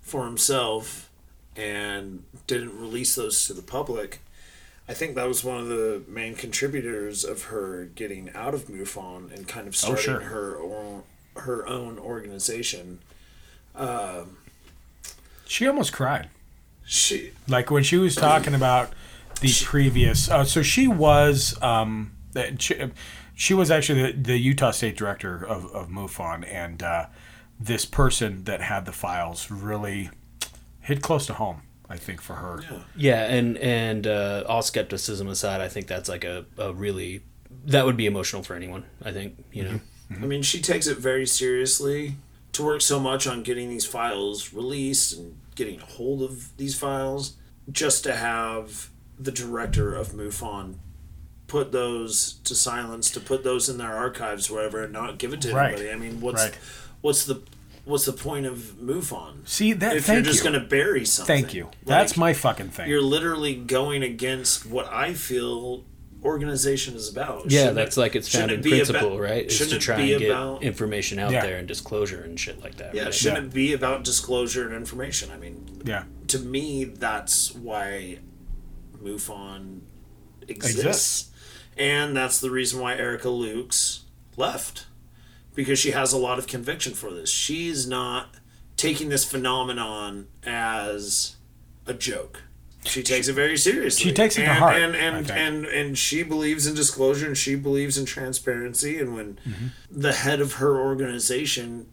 [0.03, 1.11] for himself
[1.57, 4.21] and didn't release those to the public.
[4.89, 9.33] I think that was one of the main contributors of her getting out of MUFON
[9.35, 10.21] and kind of Oh, starting sure.
[10.21, 11.03] her own,
[11.37, 12.99] her own organization.
[13.75, 14.39] Um,
[15.47, 16.29] She almost cried.
[16.85, 18.93] she Like when she was talking about
[19.41, 20.31] the previous.
[20.31, 21.61] Uh, so she was.
[21.63, 22.91] Um, uh, she,
[23.35, 27.07] she was actually the, the Utah State Director of, of MUFON, and uh,
[27.59, 30.11] this person that had the files really
[30.81, 31.63] hit close to home.
[31.89, 32.63] I think for her.
[32.97, 37.21] Yeah, and and uh, all skepticism aside, I think that's like a, a really
[37.67, 38.85] that would be emotional for anyone.
[39.05, 39.81] I think you know.
[40.11, 42.17] I mean, she takes it very seriously
[42.53, 46.79] to work so much on getting these files released and getting a hold of these
[46.79, 47.37] files,
[47.71, 50.75] just to have the director of MUFON
[51.47, 55.41] put those to silence, to put those in their archives, wherever and not give it
[55.43, 55.73] to Right.
[55.75, 55.91] anybody.
[55.91, 56.55] I mean, what's Right.
[57.03, 57.43] what's the
[57.85, 59.47] what's the point of MUFON?
[59.49, 59.97] See that?
[59.97, 60.51] if you're just you.
[60.51, 61.35] going to bury something.
[61.43, 61.69] Thank you.
[61.85, 62.89] That's Like, my fucking thing.
[62.89, 65.83] You're literally going against what I feel
[66.25, 67.51] organization is about.
[67.51, 69.47] Yeah, Shouldn't that's it- like its shouldn't founding it principle, about- right?
[69.47, 71.45] Is to shouldn't try and get about- information out Yeah.
[71.47, 72.95] there and disclosure and shit like that.
[72.95, 73.15] Yeah, right?
[73.15, 75.31] shouldn't it be about disclosure and information?
[75.33, 76.05] I mean, yeah.
[76.29, 78.19] to me, that's why
[79.03, 79.81] MUFON
[80.49, 80.79] exists.
[80.79, 81.29] Exists.
[81.77, 84.01] And that's the reason why Erica Lukes
[84.37, 84.87] left.
[85.55, 87.29] Because she has a lot of conviction for this.
[87.31, 88.37] She's not
[88.77, 91.37] taking this phenomenon as
[91.87, 92.43] a joke.
[92.85, 94.05] She takes it very seriously.
[94.05, 97.39] She takes it to and, heart, And and, and and she believes in disclosure and
[97.39, 99.67] she believes in transparency and when Mm-hmm.
[99.91, 101.87] the head of her organization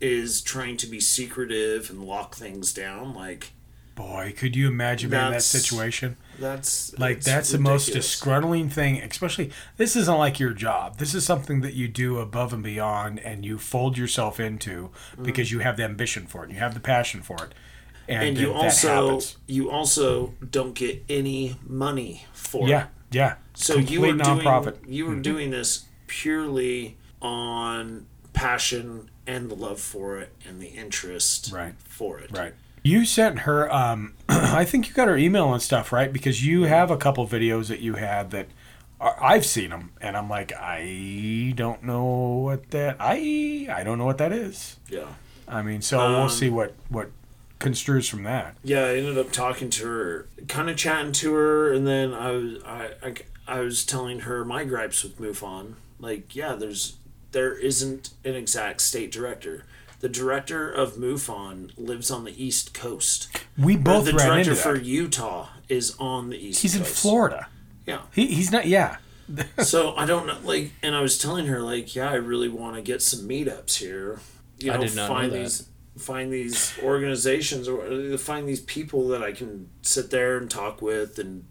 [0.00, 3.52] is trying to be secretive and lock things down, like
[3.94, 6.16] Boy, could you imagine being in that situation?
[6.40, 8.20] that's Like that's the most ridiculous.
[8.20, 9.00] disgruntling thing.
[9.00, 10.98] Especially this isn't like your job.
[10.98, 14.90] This is something that you do above and beyond, and you fold yourself into
[15.22, 17.54] because you have the ambition for it, you have the passion for it,
[18.08, 22.88] and, and you also you also don't get any money for Yeah, it.
[23.12, 23.34] yeah.
[23.54, 24.82] So Complete you were nonprofit.
[24.82, 25.22] doing you were Mhm.
[25.22, 31.74] doing this purely on passion and the love for it and the interest Right.
[31.84, 32.30] for it.
[32.36, 32.54] Right.
[32.82, 33.72] You sent her.
[33.72, 36.12] Um, I think you got her email and stuff, right?
[36.12, 38.48] Because you have a couple videos that you had that
[39.00, 42.96] are, I've seen them, and I'm like, I don't know what that.
[43.00, 44.76] I I don't know what that is.
[44.90, 45.06] Yeah.
[45.48, 47.10] I mean, so Um, we'll see what what
[47.58, 48.56] construes from that.
[48.62, 52.30] Yeah, I ended up talking to her, kind of chatting to her, and then I
[52.30, 53.14] was I, I,
[53.46, 55.74] I was telling her my gripes with MUFON.
[55.98, 56.96] Like, yeah, there's
[57.32, 59.64] there isn't an exact state director.
[60.00, 63.28] The director of MUFON lives on the East Coast.
[63.58, 64.76] We Or both the ran director into for.
[64.76, 67.48] Utah is on the East He's in Florida.
[67.86, 68.02] Yeah.
[68.14, 68.66] He, he's not.
[68.66, 68.98] Yeah.
[69.62, 72.76] so I don't know, like, and I was telling her, like, yeah, I really want
[72.76, 74.20] to get some meetups here.
[74.58, 75.38] You I know, did not know find that.
[75.38, 80.50] these, find these organizations or uh, find these people that I can sit there and
[80.50, 81.44] talk with and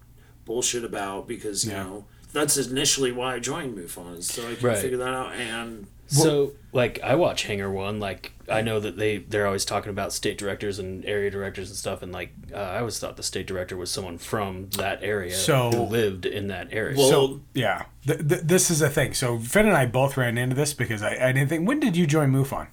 [0.46, 1.84] bullshit about because you Yeah.
[1.84, 4.78] know that's initially why I joined MUFON, is so I can Right.
[4.80, 5.34] figure that out.
[5.34, 8.00] And So, like, I watch Hangar One.
[8.00, 11.78] Like, I know that they they're always talking about state directors and area directors and
[11.78, 12.02] stuff.
[12.02, 15.72] And like, uh, I always thought the state director was someone from that area So-
[15.72, 16.98] who lived in that area.
[16.98, 19.14] so yeah, th- th- this is a thing.
[19.14, 21.68] So Finn and I both ran into this because I, I didn't think.
[21.68, 22.68] When did you join MUFON?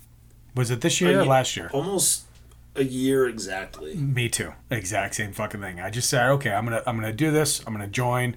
[0.54, 1.70] Was it this year or last year?
[1.72, 2.24] almost
[2.76, 3.94] a year exactly.
[3.94, 4.52] Me too.
[4.70, 5.80] Exact same fucking thing.
[5.80, 7.60] I just said, okay, I'm gonna I'm gonna do this.
[7.66, 8.36] I'm gonna join.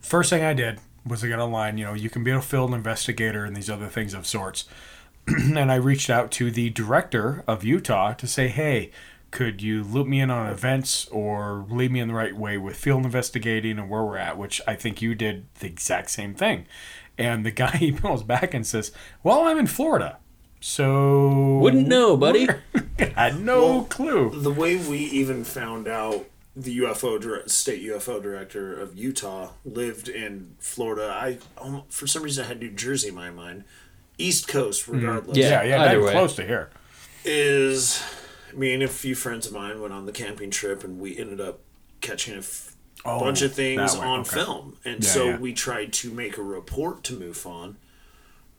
[0.00, 1.78] First thing I did was I got online.
[1.78, 4.64] You know, you can be a field investigator and these other things of sorts.
[5.26, 8.90] and I reached out to the director of Utah to say, hey,
[9.30, 12.76] could you loop me in on events or lead me in the right way with
[12.76, 14.38] field investigating and where we're at?
[14.38, 16.66] Which I think you did the exact same thing.
[17.18, 18.92] And the guy emails back and says,
[19.22, 20.18] well, I'm in Florida.
[20.68, 22.48] So Wouldn't know, buddy.
[22.98, 24.30] I had no clue.
[24.34, 26.26] The way we even found out
[26.56, 31.08] the UFO dir- state UFO director of Utah lived in Florida.
[31.14, 33.62] I um, for some reason I had New Jersey in my mind.
[34.18, 35.38] East Coast, regardless.
[35.38, 36.70] Yeah, yeah, either not close to here.
[37.24, 38.02] Is
[38.52, 41.40] me and a few friends of mine went on the camping trip, and we ended
[41.40, 41.60] up
[42.00, 42.74] catching a f-
[43.04, 44.30] Oh, bunch of things on okay.
[44.30, 45.38] film, and Yeah, so yeah.
[45.38, 47.76] we tried to make a report to MUFON.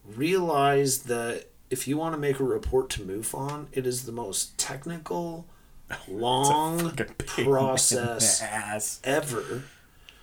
[0.05, 4.57] Realized that if you want to make a report to MUFON, it is the most
[4.57, 5.45] technical,
[6.07, 8.99] long fucking pain in the process ass.
[9.03, 9.63] ever.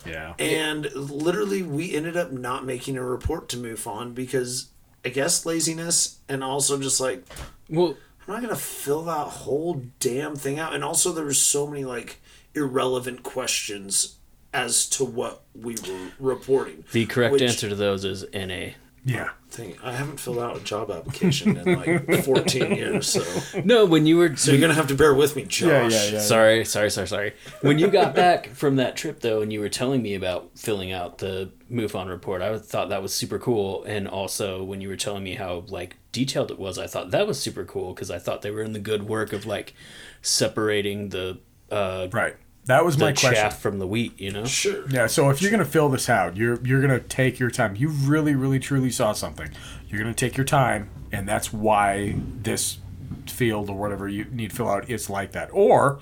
[0.05, 0.33] Yeah.
[0.37, 4.67] And literally, we ended up not making a report to MUFON because
[5.03, 7.23] I guess laziness and also just like
[7.69, 7.95] well,
[8.27, 10.73] I'm not gonna fill that whole damn thing out.
[10.73, 12.21] And also, there was so many like
[12.53, 14.17] irrelevant questions
[14.53, 16.85] as to what we were reporting.
[16.91, 18.69] the correct which- answer to those is NA.
[19.05, 19.29] Yeah.
[19.51, 24.05] Thing I haven't filled out a job application in like 14 years, so No, when
[24.05, 25.93] you were so you're gonna have to bear with me, Josh.
[26.19, 27.33] Sorry, sorry, sorry, sorry.
[27.61, 30.91] When you got back from that trip, though, and you were telling me about filling
[30.91, 33.83] out the MUFON report, I thought that was super cool.
[33.85, 37.27] And also, when you were telling me how like detailed it was, I thought that
[37.27, 39.73] was super cool because I thought they were in the good work of like
[40.21, 41.37] separating the
[41.71, 42.35] uh, right.
[42.65, 43.33] That was the my question.
[43.33, 44.19] chaff from the wheat.
[44.19, 44.87] You know, Sure.
[44.89, 47.75] Yeah, so if you're gonna fill this out, you're you're gonna take your time.
[47.75, 49.49] You really, really, truly saw something.
[49.87, 52.79] You're gonna take your time, and that's why this
[53.27, 55.49] field or whatever you need to fill out is like that.
[55.51, 55.99] Or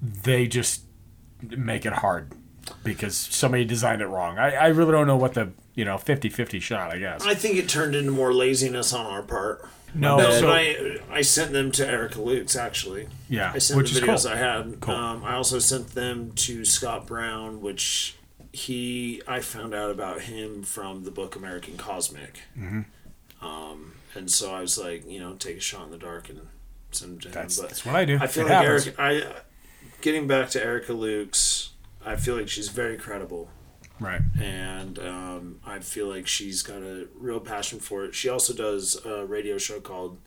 [0.00, 0.82] they just
[1.42, 2.32] make it hard
[2.84, 4.38] because somebody designed it wrong.
[4.38, 6.92] I, I really don't know what the you know 50-50 shot.
[6.92, 7.24] I guess.
[7.26, 9.68] I think it turned into more laziness on our part.
[9.94, 13.08] No, but so- I I sent them to Erica Lukes actually.
[13.28, 14.32] Yeah, I sent which the videos cool.
[14.32, 14.80] I had.
[14.80, 14.94] Cool.
[14.94, 18.16] Um, I also sent them to Scott Brown, which
[18.52, 22.40] he I found out about him from the book American Cosmic.
[22.58, 22.84] Mhm.
[23.40, 26.40] Um, and so I was like, you know, take a shot in the dark and
[26.90, 27.62] send them to That's- him.
[27.64, 28.18] But that's what I do.
[28.20, 28.86] I feel It like happens.
[28.86, 29.02] Erica.
[29.02, 29.40] I
[30.00, 31.68] getting back to Erica Lukes.
[32.04, 33.50] I feel like she's very credible.
[34.00, 34.22] Right.
[34.40, 38.14] And um, I feel like she's got a real passion for it.
[38.14, 40.18] She also does a radio show called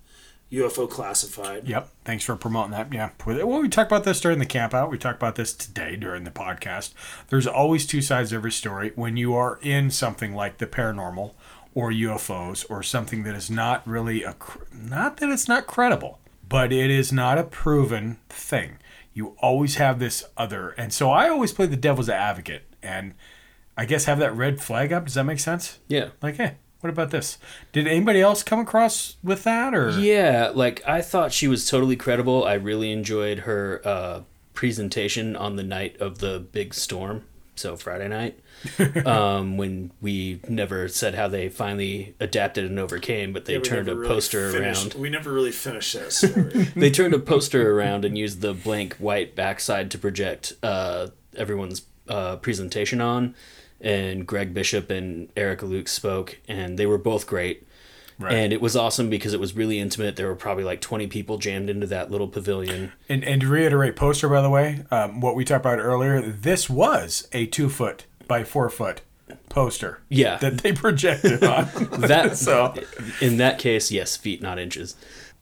[0.51, 1.67] UFO Classified.
[1.67, 1.89] Yep.
[2.05, 2.93] Thanks for promoting that.
[2.93, 3.09] Yeah.
[3.25, 4.91] Well, we talked about this during the camp out.
[4.91, 6.93] We talked about this today during the podcast.
[7.29, 8.91] There's always two sides to every story.
[8.95, 11.33] When you are in something like the paranormal
[11.73, 14.36] or UFOs or something that is not really a,
[14.71, 18.77] not that it's not credible, but it is not a proven thing.
[19.15, 20.69] You always have this other.
[20.71, 23.15] And so I always play the devil's advocate and
[23.77, 25.05] I guess have that red flag up.
[25.05, 25.79] Does that make sense?
[25.88, 26.09] Yeah.
[26.21, 27.38] Like, hey, what about this?
[27.71, 29.89] Did anybody else come across with that or?
[29.91, 32.43] Yeah, like I thought she was totally credible.
[32.43, 34.21] I really enjoyed her uh,
[34.53, 37.23] presentation on the night of the big storm,
[37.55, 38.39] so Friday night,
[39.05, 43.89] um, when we never said how they finally adapted and overcame, but they Yeah, turned
[43.89, 45.01] a really poster finished- around.
[45.01, 46.63] We never really finished that story.
[46.75, 51.82] they turned a poster around and used the blank white backside to project uh, everyone's
[52.08, 53.36] uh, presentation on.
[53.82, 57.68] And Greg Bishop and Erica Lukes spoke, and they were both great.
[58.20, 58.34] Right.
[58.34, 60.16] And it was awesome because it was really intimate.
[60.16, 62.93] There were probably like 20 people jammed into that little pavilion.
[63.10, 66.70] And, and to reiterate, poster, by the way, um, what we talked about earlier, this
[66.70, 69.01] was a two foot by four foot
[69.49, 70.01] poster.
[70.10, 70.38] Yeah.
[70.38, 71.66] That they projected on.
[71.99, 72.76] that so
[73.20, 74.95] in that case, yes, feet not inches.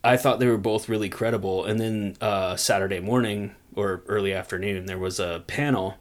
[0.04, 1.64] I thought they were both really credible.
[1.64, 5.96] And then uh, Saturday morning or early afternoon, there was a panel,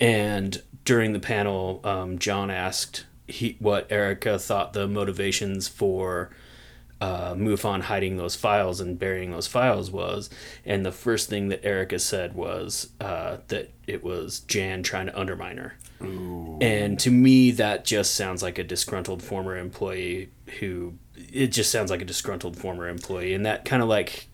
[0.00, 6.30] and during the panel, um, John asked he what Erica thought the motivations for
[7.00, 10.30] uh, MUFON hiding those files and burying those files was,
[10.64, 15.18] and the first thing that Erica said was uh, that it was Jan trying to
[15.18, 15.74] undermine her.
[16.62, 20.30] And to me, that just sounds like a disgruntled former employee
[20.60, 20.94] who.
[21.32, 24.28] It just sounds like a disgruntled former employee, and that kind of like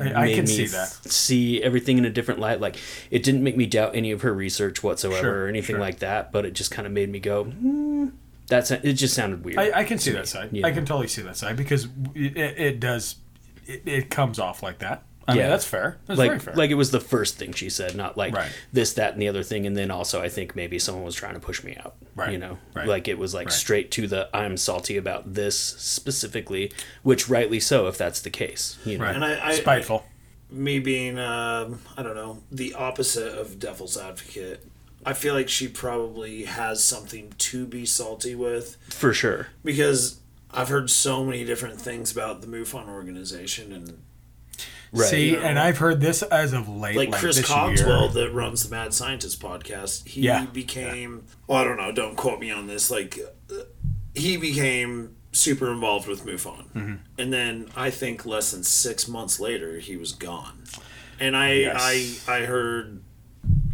[0.00, 0.88] I- I can me see that.
[0.88, 2.60] see everything in a different light.
[2.60, 2.76] Like
[3.10, 5.80] it didn't make me doubt any of her research whatsoever Sure, or anything sure.
[5.80, 8.08] like that, but it just kind of made me go, hmm,
[8.48, 8.82] that's it.
[8.94, 9.58] Just sounded weird.
[9.58, 10.50] I, I can see to that side.
[10.52, 13.16] you I can totally see that side because it, it does.
[13.66, 15.02] It, it comes off like that.
[15.28, 15.98] I mean, that's fair.
[16.06, 16.54] That's like, very fair.
[16.54, 18.50] Like it was the first thing she said, not like Right.
[18.72, 19.66] this, that, and the other thing.
[19.66, 21.96] And then also, I think maybe someone was trying to push me out.
[22.14, 23.52] Right, You know, right, like it was like right.
[23.52, 26.72] straight to the I'm salty about this specifically,
[27.02, 28.78] which rightly so if that's the case.
[28.84, 30.04] You know, And I, I Spiteful.
[30.50, 34.64] me being um, I don't know the opposite of devil's advocate.
[35.04, 39.48] I feel like she probably has something to be salty with for sure.
[39.64, 40.20] because
[40.52, 44.02] I've heard so many different things about the MUFON organization and
[45.04, 48.12] See, You know, and I've heard this as of late, like like Chris this Cogswell
[48.14, 48.26] year.
[48.26, 50.06] that runs the Mad Scientist podcast.
[50.08, 50.46] He Yeah.
[50.46, 52.90] became well, I don't know, don't quote me on this.
[52.90, 53.18] Like
[53.50, 53.54] uh,
[54.14, 56.98] he became super involved with MUFON, Mhm.
[57.18, 60.64] and then I think less than six months later he was gone.
[61.20, 62.24] And I Yes.
[62.28, 63.02] I I heard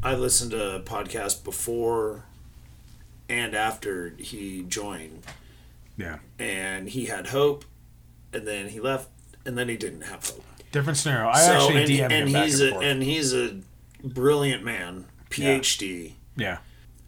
[0.02, 2.24] I listened to a podcast before
[3.28, 5.22] and after he joined,
[5.96, 7.64] Yeah, and he had hope,
[8.32, 9.08] and then he left,
[9.46, 10.44] and then he didn't have hope.
[10.72, 11.28] Different scenario.
[11.28, 12.84] I actually and, DM'd and him back he's and a forth.
[12.84, 13.56] and he's a
[14.02, 16.12] brilliant man, PhD.
[16.36, 16.58] yeah,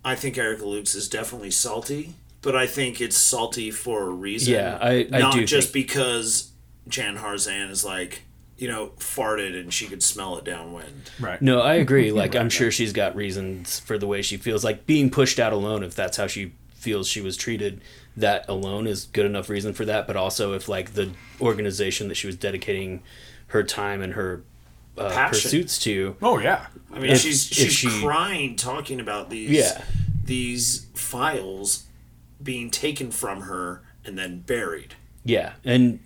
[0.05, 4.55] I think Erica Lukes is definitely salty, but I think it's salty for a reason.
[4.55, 6.53] Yeah, I- I not do just because
[6.89, 8.23] Jan Harzan is like
[8.57, 11.11] you know farted and she could smell it downwind.
[11.19, 11.43] right.
[11.43, 12.13] No, I agree.
[12.25, 14.63] Like I'm sure she's got reasons for the way she feels.
[14.63, 17.81] Like being pushed out alone, if that's how she feels she was treated,
[18.17, 20.07] that alone is good enough reason for that.
[20.07, 21.11] But also, if like the
[21.41, 23.03] organization that she was dedicating
[23.49, 24.43] her time and her
[24.97, 29.31] uh, pursuits to, Oh yeah, I mean, If- she's if she's she- crying talking about
[29.31, 29.83] these Yeah.
[30.25, 31.85] these files
[32.43, 34.95] being taken from her and then buried.
[35.25, 36.01] yeah, and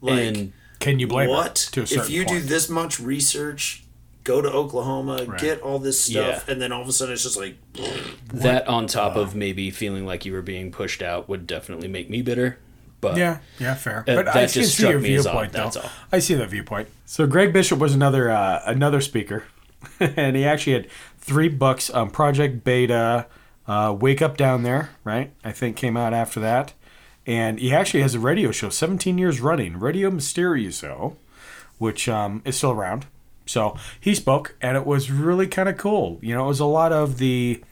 [0.00, 2.98] Like, and Can you blame her what to a if certain you do this much
[2.98, 3.84] research?
[4.24, 5.40] Go to Oklahoma, Right.
[5.40, 6.52] get all this stuff, Yeah.
[6.52, 7.56] and then all of a sudden it's just like
[8.32, 12.08] that on top of maybe feeling like you were being pushed out would definitely make
[12.10, 12.58] me bitter.
[13.02, 14.04] But Yeah, yeah, fair.
[14.06, 15.58] But I can see your as odd, viewpoint, though.
[15.64, 15.90] that's all.
[16.12, 16.88] I see that viewpoint.
[17.04, 19.44] So Greg Bishop was another uh, another speaker,
[20.00, 20.88] and he actually had
[21.18, 21.92] three books.
[21.92, 23.26] Um, Project Beta,
[23.66, 25.32] uh, Wake Up Down There, right?
[25.44, 26.74] I think came out after that,
[27.26, 31.16] and he actually has a radio show, 17 years running, Radio Mysterioso,
[31.78, 33.06] which um, is still around.
[33.46, 36.20] So he spoke, and it was really kind of cool.
[36.22, 37.64] You know, it was a lot of the,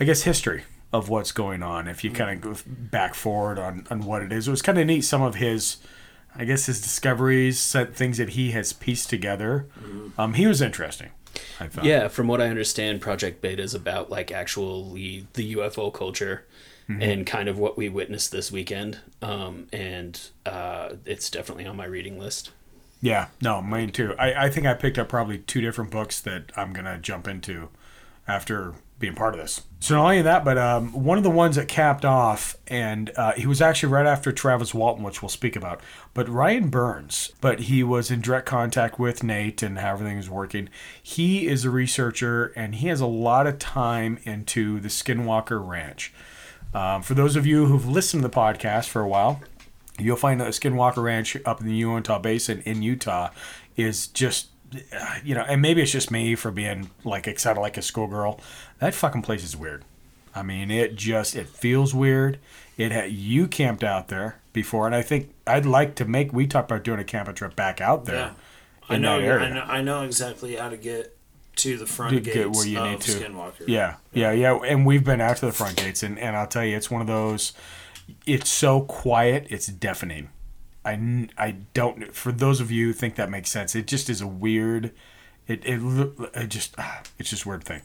[0.00, 1.88] I guess, history of what's going on.
[1.88, 4.78] If you kind of go back forward on, on what it is, it was kind
[4.78, 5.02] of neat.
[5.02, 5.78] Some of his,
[6.36, 9.66] I guess, his discoveries, set things that he has pieced together.
[10.18, 11.10] Um, he was interesting.
[11.58, 11.84] I thought.
[11.84, 16.44] Yeah, from what I understand, Project Beta is about like actually the UFO culture
[16.88, 17.00] Mhm.
[17.00, 18.98] and kind of what we witnessed this weekend.
[19.22, 22.50] Um, and uh, it's definitely on my reading list.
[23.00, 24.14] Yeah, no, mine too.
[24.18, 27.68] I, I think I picked up probably two different books that I'm gonna jump into
[28.28, 29.60] after being part of this.
[29.80, 33.32] So not only that, but um, one of the ones that capped off, and uh,
[33.32, 35.80] he was actually right after Travis Walton, which we'll speak about.
[36.14, 40.30] But Ryan Burns, but he was in direct contact with Nate and how everything was
[40.30, 40.68] working.
[41.02, 46.14] He is a researcher, and he has a lot of time into the Skinwalker Ranch.
[46.72, 49.42] Um, for those of you who've listened to the podcast for a while,
[49.98, 53.30] you'll find that the Skinwalker Ranch up in the Uinta Basin in Utah
[53.76, 57.76] is just, Uh, you know, and maybe it's just me for being like excited like
[57.76, 58.40] a schoolgirl.
[58.78, 59.84] That fucking place is weird.
[60.34, 62.38] I mean, it just it feels weird.
[62.76, 66.32] It had you camped out there before, and I think I'd like to make.
[66.32, 68.16] We talked about doing a camping trip back out there.
[68.16, 68.32] Yeah.
[68.88, 69.60] I know, I know.
[69.62, 71.16] I know exactly how to get
[71.56, 73.12] to the front to gates get where you of need to.
[73.12, 73.68] Skinwalker.
[73.68, 74.58] Yeah, yeah, yeah.
[74.66, 77.00] And we've been out to the front gates, and, and I'll tell you, it's one
[77.00, 77.52] of those.
[78.26, 80.30] It's so quiet, it's deafening.
[80.84, 82.14] I, I don't.
[82.14, 84.92] For those of you who think that makes sense, it just is a weird.
[85.46, 85.80] It it,
[86.34, 87.82] it just ah, it's just a weird thing.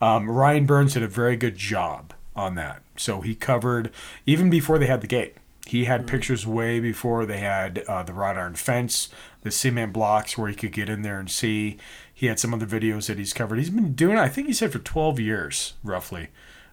[0.00, 2.82] Um, Ryan Burns did a very good job on that.
[2.96, 3.90] So he covered
[4.24, 5.36] even before they had the gate.
[5.66, 9.10] He had pictures way before they had uh, the wrought iron fence,
[9.42, 11.76] the cement blocks where he could get in there and see.
[12.14, 13.58] He had some other videos that he's covered.
[13.58, 16.28] He's been doing, I think he said, for 12 years, roughly.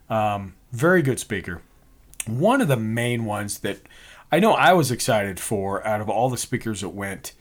[0.09, 1.61] Um, very good speaker.
[2.25, 3.79] One of the main ones that
[4.35, 7.31] I know I was excited for out of all the speakers that went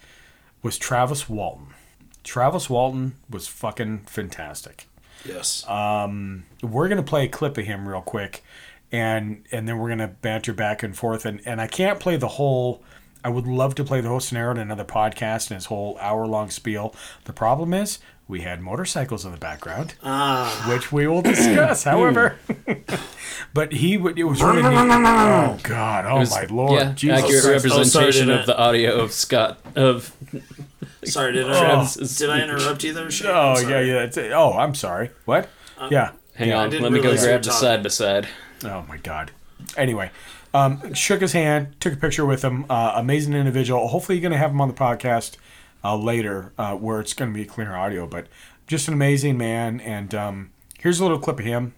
[0.63, 1.75] was Travis Walton.
[2.23, 4.87] Travis Walton was fucking fantastic.
[5.25, 5.69] Yes.
[5.69, 8.45] Um, we're gonna play a clip of him real quick,
[8.93, 11.27] and and then we're gonna banter back and forth.
[11.27, 12.85] And and I can't play the whole.
[13.25, 16.29] I would love to play the whole scenario in another podcast and his whole hour
[16.29, 16.95] long spiel.
[17.25, 20.67] The problem is we had motorcycles in the background, Ah.
[20.69, 21.85] which we will discuss.
[21.85, 22.37] however,
[23.55, 24.19] but he would.
[24.19, 24.69] It was really neat.
[24.75, 26.07] Oh God!
[26.07, 26.81] Oh It was- my Lord!
[26.81, 27.19] Yeah, Jesus.
[27.19, 30.13] accurate Oh, sorry, representation did of the audio of Scott of.
[31.05, 33.11] Sorry, did I, Travis's did I interrupt you there?
[33.11, 33.31] Shane?
[33.31, 34.07] Oh yeah, yeah.
[34.07, 34.17] That's.
[34.17, 35.11] Oh, I'm sorry.
[35.27, 35.51] What?
[35.91, 36.13] yeah.
[36.35, 36.61] Hang yeah.
[36.61, 38.27] on, let me go grab the side by side.
[38.65, 39.31] Oh my god.
[39.77, 40.11] Anyway,
[40.55, 42.65] um, shook his hand, took a picture with him.
[42.71, 43.89] Uh, amazing individual.
[43.89, 45.37] Hopefully, you're going to have him on the podcast
[45.85, 48.07] uh, later, uh, where it's going to be cleaner audio.
[48.07, 48.27] But
[48.67, 49.81] just an amazing man.
[49.81, 51.75] And um, here's a little clip of him,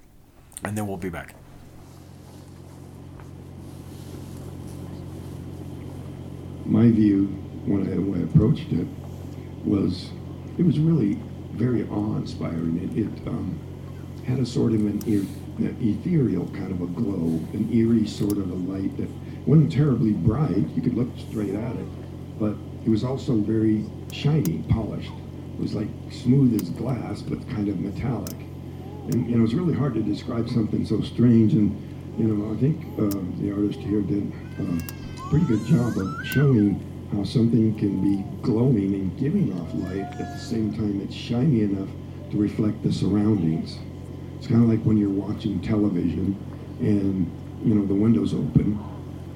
[0.63, 1.35] and then we'll be back.
[6.67, 7.27] my view
[7.65, 8.87] when I, when I approached it
[9.65, 10.11] was
[10.59, 11.19] it was really
[11.53, 12.77] very awe-inspiring.
[12.83, 13.59] It, it um,
[14.27, 18.51] had a sort of an, an ethereal kind of a glow, an eerie sort of
[18.51, 19.09] a light that
[19.47, 20.69] wasn't terribly bright.
[20.75, 21.87] You could look straight at it,
[22.39, 25.13] but it was also very shiny, polished.
[25.55, 28.37] It was like smooth as glass, but kind of metallic.
[29.11, 31.53] And you know, it's really hard to describe something so strange.
[31.55, 31.77] And
[32.19, 36.81] you know, I think uh, the artist here did a pretty good job of showing
[37.13, 41.63] how something can be glowing and giving off light at the same time it's shiny
[41.63, 41.89] enough
[42.31, 43.79] to reflect the surroundings.
[44.39, 46.37] It's kind of like when you're watching television
[46.81, 47.31] and
[47.65, 48.79] you know the windows open.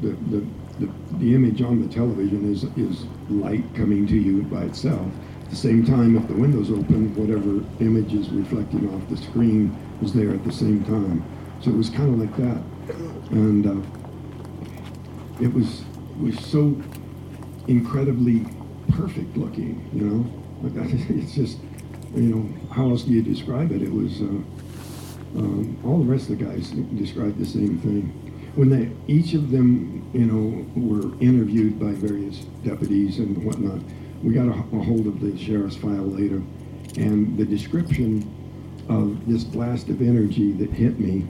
[0.01, 0.45] The, the,
[0.81, 5.07] the, the image on the television is, is light coming to you by itself.
[5.45, 9.76] At the same time, if the window's open, whatever image is reflecting off the screen
[10.03, 11.24] is there at the same time.
[11.61, 12.62] So it was kind of like that.
[13.31, 15.85] And uh, it was
[16.18, 16.81] was so
[17.66, 18.47] incredibly
[18.91, 20.37] perfect looking, you know.
[21.09, 21.59] It's just,
[22.14, 23.83] you know, how else do you describe it?
[23.83, 24.20] It was.
[24.20, 24.43] Uh,
[25.37, 28.30] um, all the rest of the guys described the same thing.
[28.57, 33.81] When they, each of them, you know, were interviewed by various deputies and whatnot,
[34.23, 36.43] we got a, a hold of the sheriff's file later,
[36.97, 38.29] and the description
[38.89, 41.27] of this blast of energy that hit me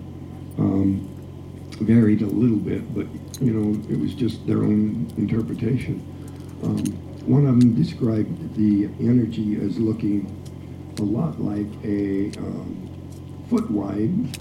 [0.59, 1.07] um,
[1.81, 3.07] varied a little bit, but
[3.41, 6.01] you know, it was just their own interpretation.
[6.63, 6.85] Um,
[7.27, 10.37] one of them described the energy as looking
[10.99, 12.89] a lot like a um,
[13.49, 14.39] foot wide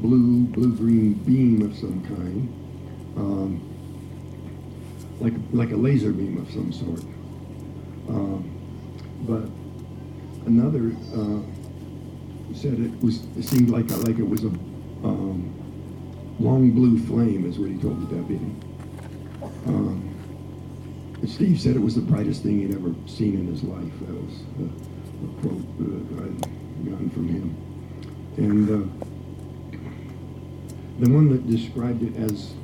[0.00, 2.48] blue blue green beam of some kind,
[3.16, 3.60] um,
[5.20, 7.02] like like a laser beam of some sort.
[8.08, 8.50] Um,
[9.22, 9.48] but
[10.46, 11.42] another uh,
[12.54, 14.52] said it was it seemed like like it was a
[15.04, 15.54] um,
[16.40, 18.50] long blue flame, is what he told the deputy.
[19.66, 20.14] Um,
[21.26, 23.92] Steve said it was the brightest thing he'd ever seen in his life.
[24.00, 24.64] That was a,
[25.24, 27.56] a quote that I'd gotten from him.
[28.36, 29.07] And uh,
[30.98, 32.54] the one that described it as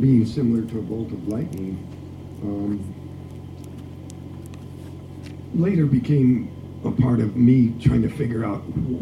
[0.00, 1.76] being similar to a bolt of lightning
[2.42, 2.94] um,
[5.54, 8.60] later became a part of me trying to figure out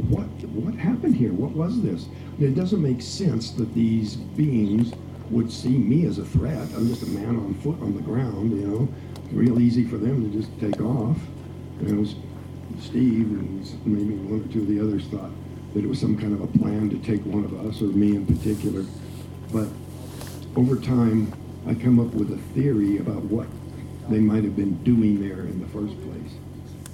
[0.09, 1.33] what what happened here.
[1.33, 2.07] What was this?
[2.41, 4.93] It doesn't make sense that these beings
[5.31, 6.69] would see me as a threat.
[6.77, 8.89] I'm just a man on foot on the ground, you know.
[9.33, 11.19] Real easy for them to just take off.
[11.85, 12.15] It was
[12.81, 15.31] Steve and maybe one or two of the others thought
[15.77, 18.17] that it was some kind of a plan to take one of us or me
[18.17, 18.83] in particular.
[19.53, 19.69] But
[20.57, 21.31] over time,
[21.67, 23.47] I come up with a theory about what
[24.09, 26.33] they might have been doing there in the first place.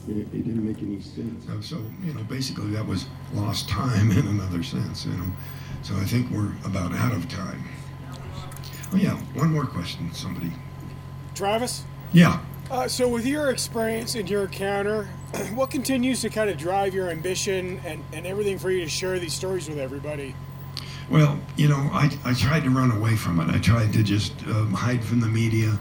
[0.08, 1.46] It, it didn't make any sense.
[1.46, 5.30] So, so, you know, basically that was lost time in another sense, you know.
[5.82, 7.62] So I think we're about out of time.
[8.92, 10.50] Oh yeah, one more question, somebody.
[11.36, 11.84] Travis?
[12.12, 12.40] Yeah.
[12.72, 15.04] Uh, so, with your experience and your encounter,
[15.54, 19.18] what continues to kind of drive your ambition and, and everything for you to share
[19.18, 20.34] these stories with everybody?
[21.10, 23.54] Well, you know, I, I tried to run away from it.
[23.54, 25.78] I tried to just um, hide from the media.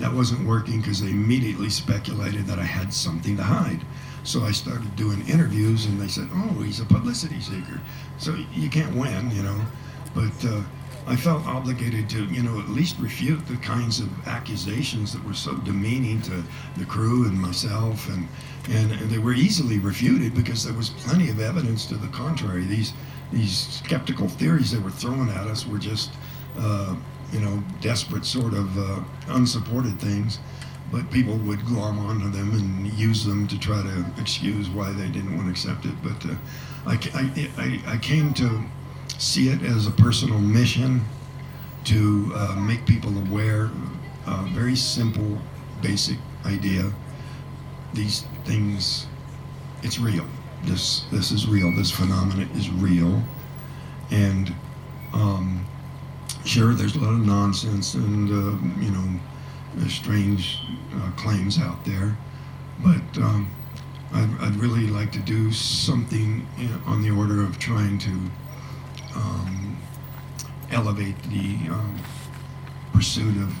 [0.00, 3.80] That wasn't working because they immediately speculated that I had something to hide.
[4.22, 7.80] So I started doing interviews, and they said, "Oh, he's a publicity seeker."
[8.18, 9.58] So you can't win, you know.
[10.14, 10.60] But uh,
[11.06, 15.34] I felt obligated to, you know, at least refute the kinds of accusations that were
[15.34, 16.42] so demeaning to
[16.78, 18.26] the crew and myself, and
[18.70, 22.64] and, and they were easily refuted because there was plenty of evidence to the contrary.
[22.64, 22.94] These
[23.32, 26.10] these skeptical theories they were throwing at us were just,
[26.56, 26.96] uh,
[27.32, 30.38] you know, desperate sort of uh, unsupported things.
[30.90, 35.08] But people would glom onto them and use them to try to excuse why they
[35.08, 35.94] didn't want to accept it.
[36.02, 36.34] But uh,
[36.86, 38.62] I, I, I, I came to
[39.18, 41.04] see it as a personal mission
[41.84, 43.70] to uh, make people aware
[44.26, 45.38] a very simple,
[45.82, 46.90] basic idea.
[47.92, 49.06] These things,
[49.82, 50.26] it's real.
[50.64, 51.74] This this is real.
[51.76, 53.22] This phenomenon is real,
[54.10, 54.54] and
[55.12, 55.66] um,
[56.44, 60.60] sure, there's a lot of nonsense and uh, you know, strange
[60.94, 62.16] uh, claims out there,
[62.82, 63.48] but um,
[64.12, 66.46] I'd, I'd really like to do something
[66.86, 68.10] on the order of trying to
[69.14, 69.78] um,
[70.70, 71.98] elevate the um,
[72.92, 73.54] pursuit of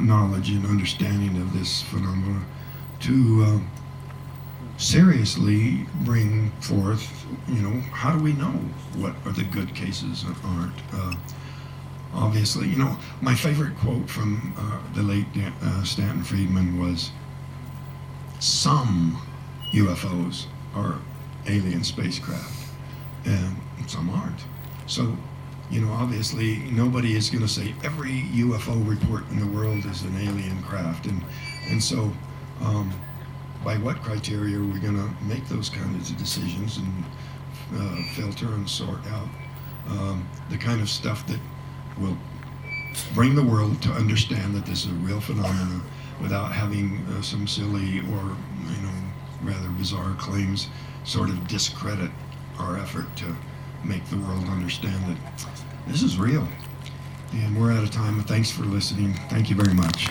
[0.00, 2.44] knowledge and understanding of this phenomenon
[3.00, 3.60] to uh,
[4.76, 8.52] seriously bring forth, you know, how do we know
[8.96, 10.74] what are the good cases and aren't?
[10.92, 11.14] Uh,
[12.12, 15.26] obviously, you know, my favorite quote from uh, the late
[15.62, 17.10] uh, Stanton Friedman was
[18.40, 19.20] some
[19.72, 20.98] UFOs are
[21.46, 22.68] alien spacecraft
[23.24, 24.44] and some aren't.
[24.86, 25.16] So,
[25.70, 30.02] you know, obviously nobody is going to say every UFO report in the world is
[30.02, 31.06] an alien craft.
[31.06, 31.22] And,
[31.68, 32.12] and so,
[32.62, 32.92] um,
[33.64, 37.04] by what criteria are we going to make those kinds of decisions and
[37.76, 39.28] uh, filter and sort out
[39.88, 41.40] um, the kind of stuff that
[41.98, 42.16] will
[43.14, 45.82] bring the world to understand that this is a real phenomenon
[46.20, 48.36] without having uh, some silly or
[48.68, 48.92] you know
[49.42, 50.68] rather bizarre claims
[51.04, 52.10] sort of discredit
[52.58, 53.34] our effort to
[53.84, 55.46] make the world understand that
[55.86, 56.46] this is real.
[57.32, 58.22] And we're out of time.
[58.24, 59.14] Thanks for listening.
[59.28, 60.08] Thank you very much.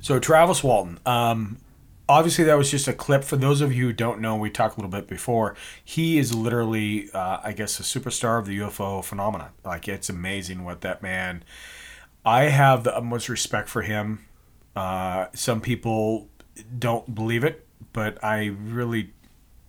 [0.00, 1.58] So Travis Walton, um,
[2.08, 3.24] obviously that was just a clip.
[3.24, 5.54] For those of you who don't know, we talked a little bit before.
[5.84, 9.50] He is literally, uh, I guess, a superstar of the UFO phenomenon.
[9.64, 11.44] Like it's amazing what that man.
[12.24, 14.26] I have the utmost respect for him.
[14.74, 16.28] Uh, some people
[16.78, 19.12] don't believe it, but I really,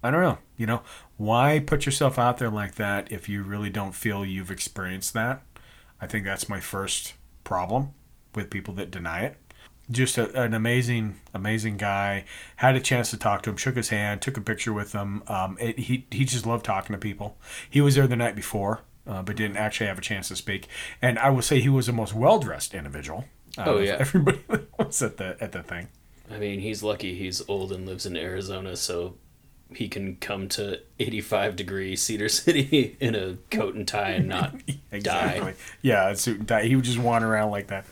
[0.01, 0.37] I don't know.
[0.57, 0.81] You know,
[1.17, 5.41] why put yourself out there like that if you really don't feel you've experienced that?
[6.01, 7.89] I think that's my first problem
[8.33, 9.37] with people that deny it
[9.91, 12.25] just a, an amazing, amazing guy.
[12.57, 15.23] Had a chance to talk to him, shook his hand, took a picture with him.
[15.27, 17.37] Um, it, he he just loved talking to people.
[17.69, 20.67] He was there the night before, uh, but didn't actually have a chance to speak.
[21.01, 23.25] And I will say he was the most well dressed individual.
[23.57, 23.97] Uh, Oh, yeah.
[23.99, 24.39] everybody
[24.77, 25.87] was at the at the thing.
[26.31, 29.15] I mean, he's lucky he's old and lives in Arizona, so
[29.73, 34.55] he can come to 85 degree Cedar City in a coat and tie and not
[34.91, 35.51] Exactly.
[35.51, 35.57] die.
[35.81, 36.63] Yeah, a suit and tie.
[36.63, 37.85] He would just wander around like that.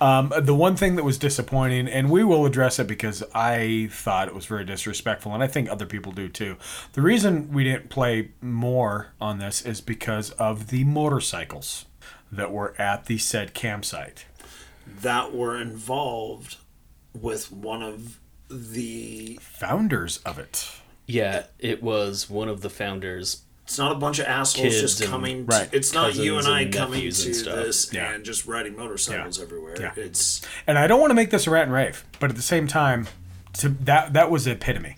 [0.00, 4.28] Um, the one thing that was disappointing, and we will address it because I thought
[4.28, 6.56] it was very disrespectful, and I think other people do too.
[6.92, 11.84] The reason we didn't play more on this is because of the motorcycles
[12.30, 14.24] that were at the said campsite.
[14.86, 16.56] that were involved
[17.12, 18.18] with one of
[18.48, 20.70] the Founders of it.
[21.08, 23.42] Yeah, it was one of the founders.
[23.64, 25.46] It's not a bunch of assholes Kids just and coming.
[25.46, 25.68] To, Right.
[25.72, 27.54] It's not you and cousins I and coming nephews to and stuff.
[27.56, 28.12] this Yeah.
[28.14, 29.76] and just riding motorcycles everywhere.
[29.80, 29.92] Yeah.
[29.96, 32.42] It's And I don't want to make this a rant and rave, but at the
[32.42, 33.08] same time,
[33.54, 34.96] to that that was the epitome.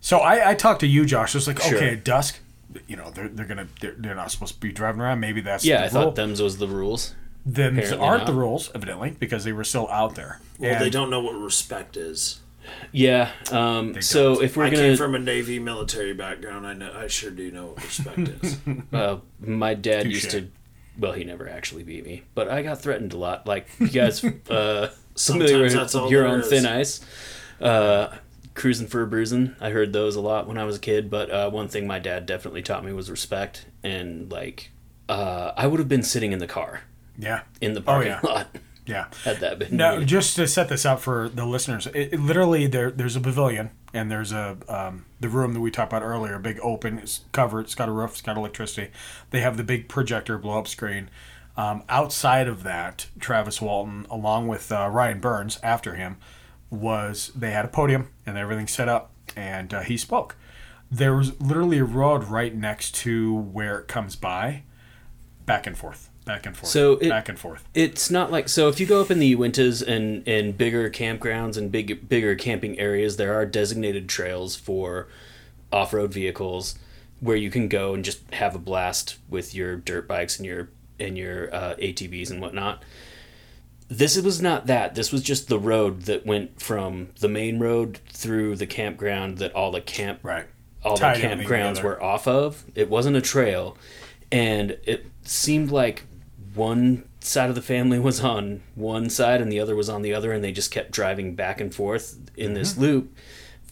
[0.00, 1.34] So I, I talked to you, Josh.
[1.34, 1.76] I was like, Sure.
[1.76, 2.38] okay, at dusk,
[2.86, 5.18] you know, they're, they're gonna they're, they're not supposed to be driving around.
[5.20, 6.10] Maybe that's Yeah, the I thought rule.
[6.12, 7.14] them's was the rules.
[7.44, 8.26] Them Apparently aren't not.
[8.26, 10.40] the rules, evidently, because they were still out there.
[10.58, 12.40] well, they don't know what respect is.
[12.92, 13.30] Yeah.
[13.50, 16.66] Um, so if we're I gonna, came from a Navy military background.
[16.66, 16.92] I know.
[16.94, 18.58] I sure do know what respect is.
[18.92, 20.12] uh, my dad Touche.
[20.12, 20.48] used to.
[20.98, 23.46] Well, he never actually beat me, but I got threatened a lot.
[23.46, 26.48] Like you guys, uh, familiar with that's all you're on is.
[26.48, 27.00] thin ice.
[27.60, 28.14] Uh,
[28.54, 29.54] cruising for a bruising.
[29.60, 31.10] I heard those a lot when I was a kid.
[31.10, 33.66] But uh, one thing my dad definitely taught me was respect.
[33.82, 34.70] And like,
[35.08, 36.80] uh, I would have been sitting in the car
[37.18, 37.42] Yeah.
[37.60, 38.20] in the Oh, parking yeah.
[38.22, 38.48] lot.
[38.86, 39.06] Yeah.
[39.24, 40.04] Had that been No, me.
[40.04, 43.70] just to set this up for the listeners, it, it literally there there's a pavilion
[43.92, 47.62] and there's a um, the room that we talked about earlier, big open, it's covered,
[47.62, 48.90] it's got a roof, it's got electricity.
[49.30, 51.10] They have the big projector blow up screen.
[51.56, 56.18] Um, outside of that, Travis Walton, along with uh, Ryan Burns, after him,
[56.68, 60.36] was they had a podium and everything set up, and uh, he spoke.
[60.90, 64.64] There was literally a road right next to where it comes by,
[65.46, 67.66] back and forth, back and forth, So it, back and forth.
[67.72, 68.68] It's not like so.
[68.68, 72.78] If you go up in the Uintas and and bigger campgrounds and big bigger camping
[72.78, 75.08] areas, there are designated trails for
[75.72, 76.78] off road vehicles
[77.20, 80.68] where you can go and just have a blast with your dirt bikes and your
[81.00, 82.82] and your uh, ATVs and whatnot.
[83.88, 84.96] This was not that.
[84.96, 89.54] This was just the road that went from the main road through the campground that
[89.54, 90.46] all the camp right
[90.86, 92.64] all Tied the campgrounds were off of.
[92.74, 93.76] It wasn't a trail,
[94.30, 96.04] and it seemed like
[96.56, 100.14] one side of the family was on one side and the other was on the
[100.14, 102.82] other, and they just kept driving back and forth in this Mm-hmm.
[102.82, 103.16] loop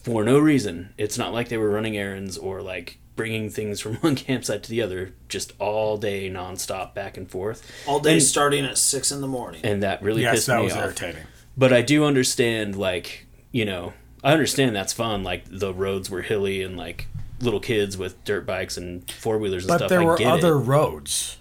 [0.03, 0.93] for no reason.
[0.97, 4.69] It's not like they were running errands or like bringing things from one campsite to
[4.69, 7.69] the other, just all day nonstop back and forth.
[7.87, 9.61] All day And- starting at six in the morning.
[9.63, 10.83] and that really Yes, pissed that me was off.
[10.83, 11.23] irritating.
[11.57, 15.23] But I do understand, like you know, I understand that's fun.
[15.23, 17.07] Like the roads were hilly and like
[17.39, 19.89] little kids with dirt bikes and four wheelers and But stuff.
[19.89, 20.59] But there I were get other it.
[20.63, 21.37] roads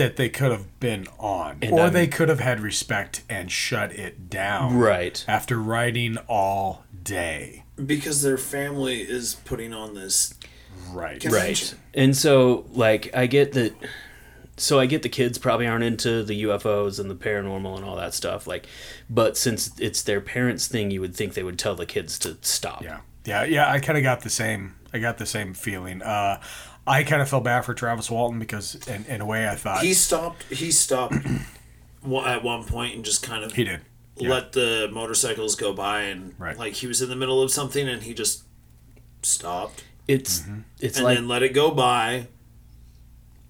[0.00, 3.52] that they could have been on, And or I'm- they could have had respect and
[3.52, 4.78] shut it down.
[4.78, 5.22] Right.
[5.28, 7.64] After riding all day.
[7.86, 10.34] because their family is putting on this
[10.90, 11.78] right convention.
[11.94, 13.74] And so, like, I get that.
[14.58, 17.96] So I get the kids probably aren't into the UFOs and the paranormal and all
[17.96, 18.46] that stuff.
[18.46, 18.66] Like,
[19.08, 22.36] but since it's their parents' thing, you would think they would tell the kids to
[22.42, 22.82] stop.
[22.82, 23.00] Yeah.
[23.24, 24.76] Yeah, yeah, I kind of got the same.
[24.92, 26.02] I got the same feeling.
[26.02, 26.40] Uh,
[26.90, 29.82] I kind of felt bad for Travis Walton because, in, in a way, I thought
[29.82, 30.42] He stopped.
[30.44, 31.14] He stopped
[32.26, 33.80] at one point and just kind of He did.
[34.16, 36.58] let the motorcycles go by and Right.
[36.58, 38.42] like he was in the middle of something and he just
[39.22, 39.84] stopped.
[40.08, 40.60] It's Mm-hmm.
[40.80, 42.26] it's and like then let it go by,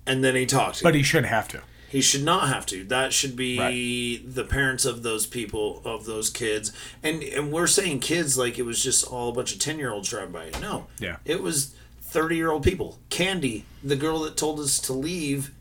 [0.07, 0.83] and then he talked.
[0.83, 1.63] but he shouldn't have to.
[1.89, 2.85] He should not have to.
[2.85, 6.73] That should be the parents of those people, of those kids.
[7.03, 9.91] And and we're saying kids like it was just all a bunch of 10 year
[9.93, 10.51] olds driving by.
[10.61, 10.87] No.
[11.01, 11.17] Yeah.
[11.25, 11.75] It was
[12.11, 12.99] 30 year old people.
[13.09, 15.53] Candy, the girl that told us to leave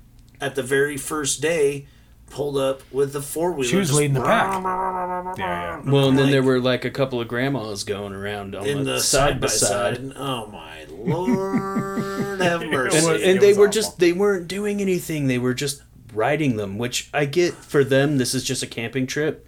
[0.42, 1.88] at the very first day,
[2.30, 3.70] pulled up with the four wheeler.
[3.70, 4.64] She was leading the pack.
[4.64, 5.82] Yeah, yeah.
[5.92, 8.80] well, and then Like- there were like a couple of grandmas going around on In
[8.84, 9.98] the, the side by side-by-side.
[9.98, 10.14] side.
[10.18, 12.98] Oh my lord, have mercy.
[12.98, 15.82] and, and they were just they weren't doing anything they were just
[16.14, 19.48] riding them which i get for them this is just a camping trip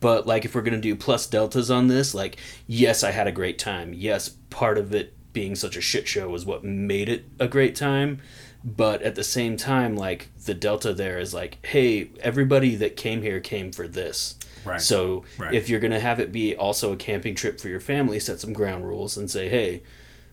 [0.00, 2.36] but like if we're going to do plus deltas on this like
[2.66, 6.30] yes i had a great time yes part of it being such a shit show
[6.30, 8.18] was what made it a great time
[8.64, 13.20] but at the same time like the delta there is like hey everybody that came
[13.20, 14.80] here came for this Right.
[14.80, 15.52] so Right.
[15.52, 18.40] if you're going to have it be also a camping trip for your family set
[18.40, 19.82] some ground rules and say hey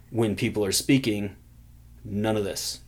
[0.10, 1.36] when people are speaking
[2.06, 2.80] none of this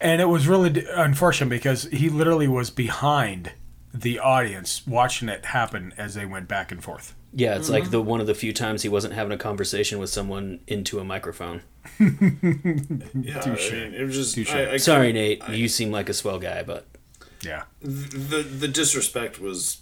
[0.00, 3.52] And it was really unfortunate because he literally was behind
[3.92, 7.14] the audience watching it happen as they went back and forth.
[7.32, 7.72] Yeah, it's Mm-hmm.
[7.74, 10.98] like the one of the few times he wasn't having a conversation with someone into
[10.98, 11.62] a microphone.
[11.98, 12.06] Yeah,
[13.44, 14.50] I mean, it was just.
[14.52, 15.42] I, I Sorry, Nate.
[15.42, 16.86] I- you seem like a swell guy, but
[17.42, 17.62] Yeah.
[17.80, 19.78] the the disrespect was.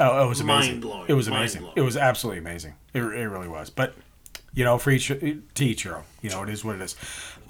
[0.00, 0.72] Oh, it was amazing.
[0.72, 1.06] Mind-blowing.
[1.08, 1.62] It was amazing.
[1.62, 1.78] Mind-blowing.
[1.82, 2.74] It was absolutely amazing.
[2.94, 3.70] It, it really was.
[3.70, 3.94] But
[4.54, 6.04] you know, for each to each your own.
[6.20, 6.96] You know, it is what it is.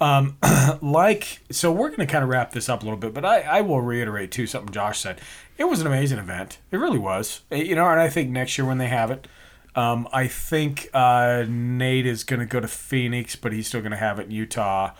[0.01, 0.37] Um,
[0.81, 3.41] like so, we're going to kind of wrap this up a little bit, but I,
[3.41, 5.19] I will reiterate too something Josh said.
[5.57, 6.57] It was an amazing event.
[6.71, 7.41] It really was.
[7.51, 9.27] Uh, You know, and I think next year when they have it.
[9.75, 13.91] Um, I think uh, Nate is going to go to Phoenix, but he's still going
[13.91, 14.91] to have it in Utah.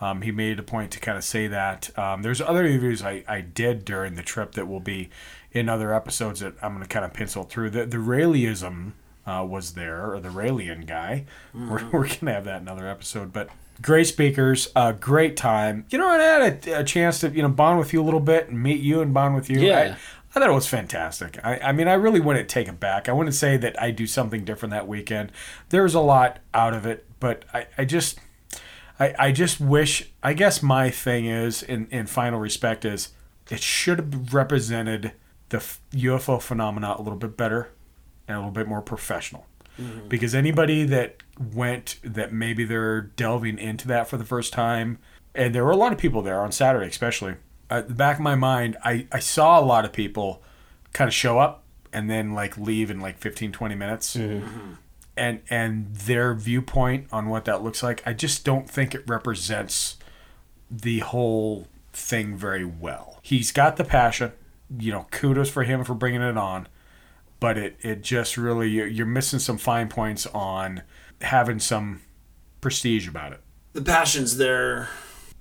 [0.00, 1.96] Um, he made a point to kind of say that.
[1.98, 5.10] Um, there's other interviews I, I did during the trip that will be
[5.52, 7.70] in other episodes that I'm going to kind of pencil through.
[7.70, 8.92] The, the Raëlism
[9.26, 11.26] uh, was there, or the Raelian guy.
[11.52, 13.32] We're, we're going to have that in another episode.
[13.32, 13.50] But
[13.80, 15.86] great speakers, uh, great time.
[15.90, 18.20] You know, I had a, a chance to, you know, bond with you a little
[18.20, 19.60] bit and meet you and bond with you.
[19.60, 19.78] Yeah.
[19.78, 19.96] I,
[20.30, 21.38] I thought it was fantastic.
[21.42, 23.08] I, I mean, I really wouldn't take it back.
[23.08, 25.32] I wouldn't say that I do something different that weekend.
[25.70, 28.20] There was a lot out of it, but I, I just,
[29.00, 30.10] I, I just wish.
[30.22, 33.08] I guess my thing is, in in final respect, is
[33.50, 35.12] it should have represented
[35.48, 37.72] the UFO phenomena a little bit better
[38.28, 39.46] and a little bit more professional.
[40.08, 44.98] Because anybody that went, that maybe they're delving into that for the first time,
[45.34, 47.36] and there were a lot of people there on Saturday, especially.
[47.68, 50.42] At the back of my mind, I, I saw a lot of people
[50.92, 51.62] kind of show up
[51.92, 54.16] and then like leave in like 15, 20 minutes.
[54.16, 54.44] Mm-hmm.
[54.44, 54.72] Mm-hmm.
[55.16, 59.98] And, and their viewpoint on what that looks like, I just don't think it represents
[60.70, 63.18] the whole thing very well.
[63.22, 64.32] He's got the passion,
[64.78, 66.68] you know, kudos for him for bringing it on,
[67.38, 70.82] but it, it just really, you're, you're missing some fine points on
[71.20, 72.00] having some
[72.60, 73.40] prestige about it
[73.72, 74.88] The passion's there.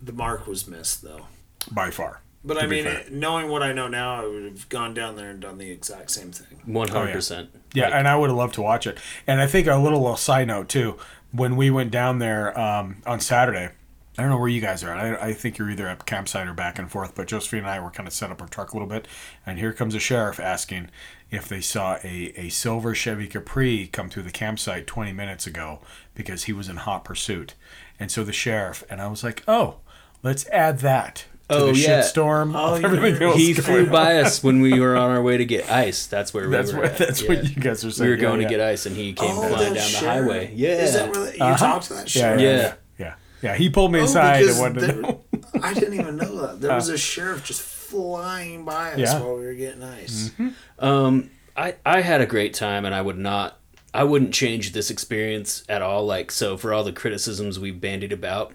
[0.01, 1.25] The mark was missed though.
[1.71, 2.21] by far.
[2.43, 2.99] But I mean, fair.
[2.99, 5.69] it, knowing what I know now, I would have gone down there and done the
[5.71, 6.61] exact same thing.
[6.65, 7.13] one Oh, hundred yeah.
[7.15, 7.49] percent.
[7.73, 8.97] Yeah, and I would have loved to watch it.
[9.27, 10.97] And I think a little uh, side note too,
[11.33, 13.69] when we went down there um, on Saturday,
[14.17, 14.93] I don't know where you guys are.
[14.93, 15.21] at.
[15.21, 17.13] I, I think you're either at campsite or back and forth.
[17.13, 19.05] But Josephine and I were kind of set up our truck a little bit,
[19.45, 20.89] and here comes a sheriff asking
[21.31, 25.79] if they saw a, a silver Chevy Capri come through the campsite 20 minutes ago
[26.15, 27.53] because he was in hot pursuit.
[27.99, 29.75] And so the sheriff and I was like, oh,
[30.23, 32.01] let's add that to Oh, the yeah.
[32.01, 33.33] shitstorm Oh, yeah.
[33.35, 33.91] He flew on.
[33.91, 36.05] by us when we were on our way to get ice.
[36.07, 36.79] That's where we That's were.
[36.81, 36.97] what at.
[36.97, 38.09] that's what you guys are saying.
[38.09, 40.09] We were going Yeah, to get ice, and he came Oh, flying that down the
[40.09, 40.51] highway.
[40.55, 41.57] Yeah, Is that where you Uh-huh.
[41.57, 42.41] talked to that Yeah, sheriff?
[42.41, 42.61] yeah, Yeah.
[42.61, 43.13] yeah, yeah.
[43.41, 45.21] Yeah, he pulled me Oh, aside because and wanted to there- know.
[45.63, 46.61] I didn't even know that.
[46.61, 46.93] There was Uh.
[46.93, 49.05] a sheriff just flying by us Yeah.
[49.13, 49.23] Mm-hmm.
[49.25, 50.31] while we were getting ice.
[50.79, 53.57] Um, I I had a great time, and I would not.
[53.93, 56.05] I wouldn't change this experience at all.
[56.05, 58.53] Like so, for all the criticisms we've bandied about,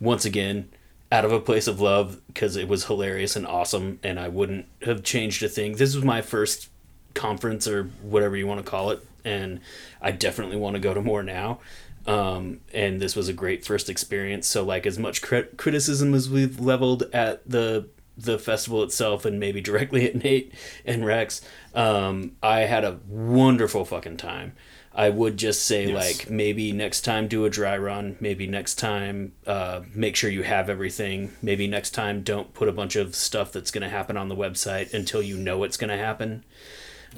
[0.00, 0.70] once again,
[1.12, 4.66] out of a place of love because it was hilarious and awesome, and I wouldn't
[4.82, 5.72] have changed a thing.
[5.76, 6.68] This was my first
[7.14, 9.60] conference or whatever you want to call it, and
[10.00, 11.60] I definitely want to go to more now.
[12.06, 14.46] Um, and this was a great first experience.
[14.46, 17.86] So, like, as much crit- criticism as we've leveled at the
[18.24, 20.52] the festival itself and maybe directly at Nate
[20.84, 21.40] and Rex,
[21.74, 24.52] um, I had a wonderful fucking time.
[24.92, 25.94] I would just say Yes.
[26.18, 28.16] like maybe next time do a dry run.
[28.20, 31.30] Maybe next time uh, make sure you have everything.
[31.40, 34.34] Maybe next time don't put a bunch of stuff that's going to happen on the
[34.34, 36.44] website until you know it's going to happen.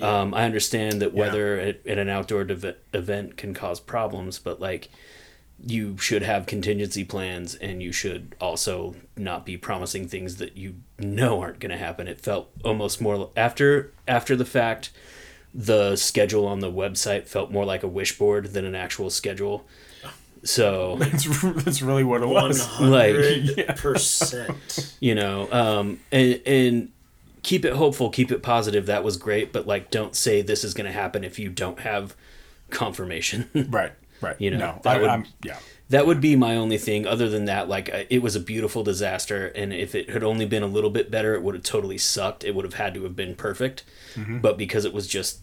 [0.00, 4.60] Um, I understand that weather at, at an outdoor dev- event can cause problems, but
[4.60, 4.88] like
[5.64, 10.74] you should have contingency plans and you should also not be promising things that you
[10.98, 12.08] know aren't going to happen.
[12.08, 14.90] It felt almost more after after the fact
[15.54, 19.64] the schedule on the website felt more like a wish board than an actual schedule.
[20.44, 21.24] So That's,
[21.62, 22.68] that's really what it was.
[22.80, 24.96] like percent.
[25.00, 26.92] you know um and and
[27.44, 30.74] keep it hopeful keep it positive that was great but like don't say this is
[30.74, 32.14] going to happen if you don't have
[32.70, 33.92] confirmation right
[34.22, 35.58] right you know No, that I- would I'm- yeah.
[35.90, 39.48] that would be my only thing other than that like it was a beautiful disaster
[39.48, 42.44] and if it had only been a little bit better it would have totally sucked
[42.44, 43.82] it would have had to have been perfect
[44.14, 44.40] Mhm.
[44.40, 45.40] but because it was just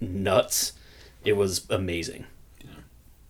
[0.00, 0.72] nuts
[1.24, 2.24] it was amazing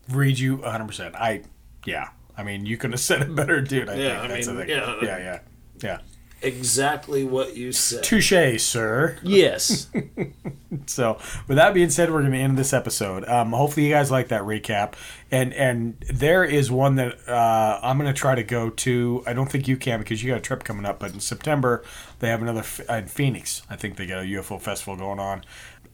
[0.09, 1.17] Read you 100%.
[1.17, 1.43] I,
[1.85, 2.11] yeah.
[2.39, 3.89] I mean, you could have said it better, dude.
[3.89, 4.71] I Yeah, think I that's mean, the thing.
[4.71, 4.97] yeah.
[5.03, 5.39] yeah, yeah,
[5.83, 5.99] yeah.
[6.47, 8.05] Exactly what you said.
[8.05, 9.19] Touche, sir.
[9.23, 9.89] Yes.
[10.87, 11.19] so,
[11.49, 13.25] with that being said, we're going to end this episode.
[13.29, 14.93] Um, hopefully, you guys like that recap.
[15.31, 19.25] And and there is one that uh, I'm going to try to go to.
[19.27, 21.01] I don't think you can because you got a trip coming up.
[21.01, 21.83] But in September,
[22.21, 23.63] they have another f- in Phoenix.
[23.69, 25.43] I think they got a UFO festival going on.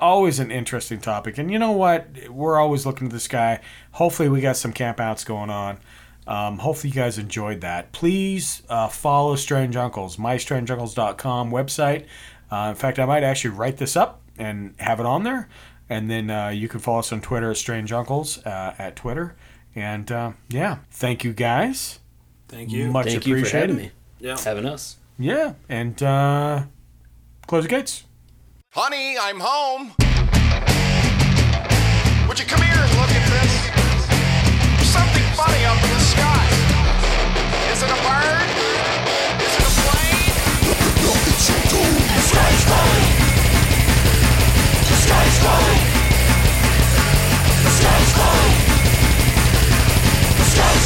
[0.00, 1.38] Always an interesting topic.
[1.38, 2.28] And you know what?
[2.28, 3.60] We're always looking to the sky.
[3.92, 5.78] Hopefully, we got some campouts going on.
[6.26, 7.92] Um, hopefully you guys enjoyed that.
[7.92, 12.06] Please uh, follow Strange Uncles, mystrangeUncles.com website.
[12.50, 15.48] Uh, in fact, I might actually write this up and have it on there.
[15.88, 19.34] And then uh, you can follow us on Twitter at Strange Uncles uh, at Twitter.
[19.74, 21.98] And uh, yeah, thank you guys.
[22.48, 22.90] Thank you.
[22.90, 24.38] Much Thank you for having me Yeah.
[24.38, 26.64] having us Yeah, and uh,
[27.46, 28.04] close the gates.
[28.72, 29.92] Honey, I'm home.
[32.28, 33.61] Would you come here and look at this?
[35.32, 35.38] Is
[37.82, 38.48] it a bird?
[39.40, 40.36] Is it a plane?
[42.68, 43.08] Falling.
[44.88, 45.82] The sky's falling.
[47.78, 48.56] Sky's falling.
[50.52, 50.84] Sky's.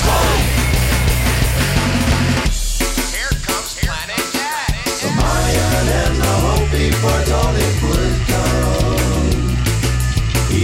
[3.13, 4.73] Here comes Planet Dad.
[5.03, 7.66] The Mayan and the Hopi foretold it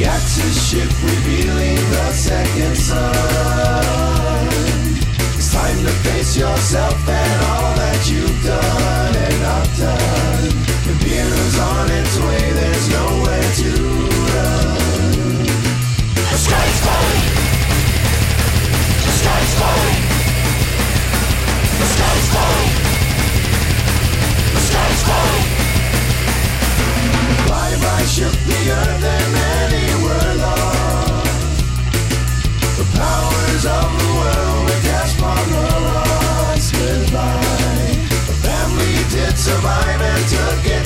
[0.04, 4.48] Axis ship revealing the second sun.
[5.36, 10.48] It's time to face yourself and all that you've done and not done.
[10.86, 13.70] The beer's on its way, there's nowhere to
[14.32, 15.46] run.
[16.14, 17.22] The sky's falling.
[19.06, 20.00] The sky's falling.
[21.78, 22.74] The sky's falling.
[24.50, 25.46] The sky's falling.
[27.46, 29.51] Flyby shook the earth and
[40.28, 40.81] survive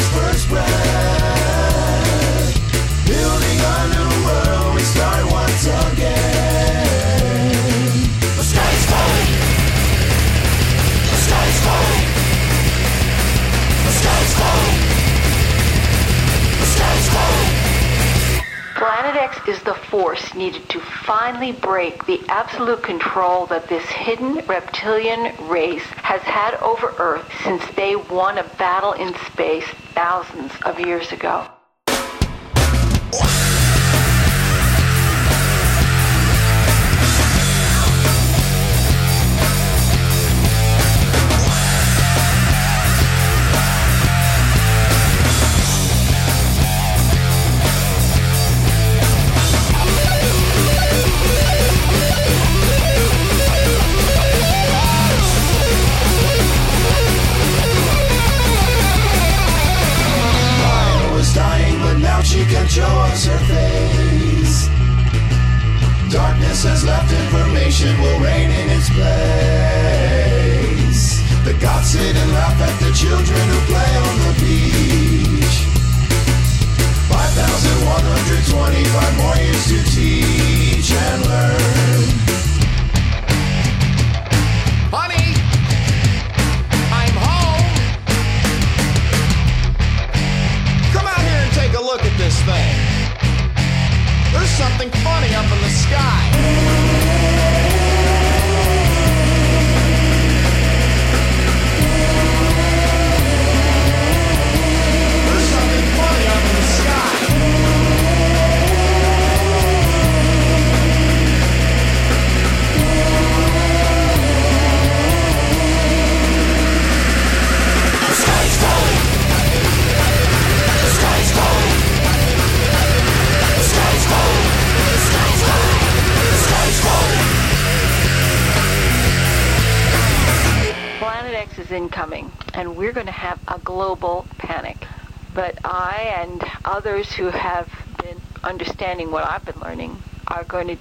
[19.49, 25.87] is the force needed to finally break the absolute control that this hidden reptilian race
[26.03, 31.47] has had over Earth since they won a battle in space thousands of years ago.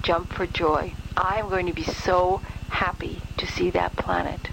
[0.06, 0.94] Jump for joy.
[1.16, 4.50] I am going to be so happy to see that planet.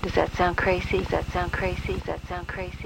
[0.00, 1.00] Does that sound crazy?
[1.02, 1.92] Does that sound crazy?
[1.92, 2.84] Does that sound crazy?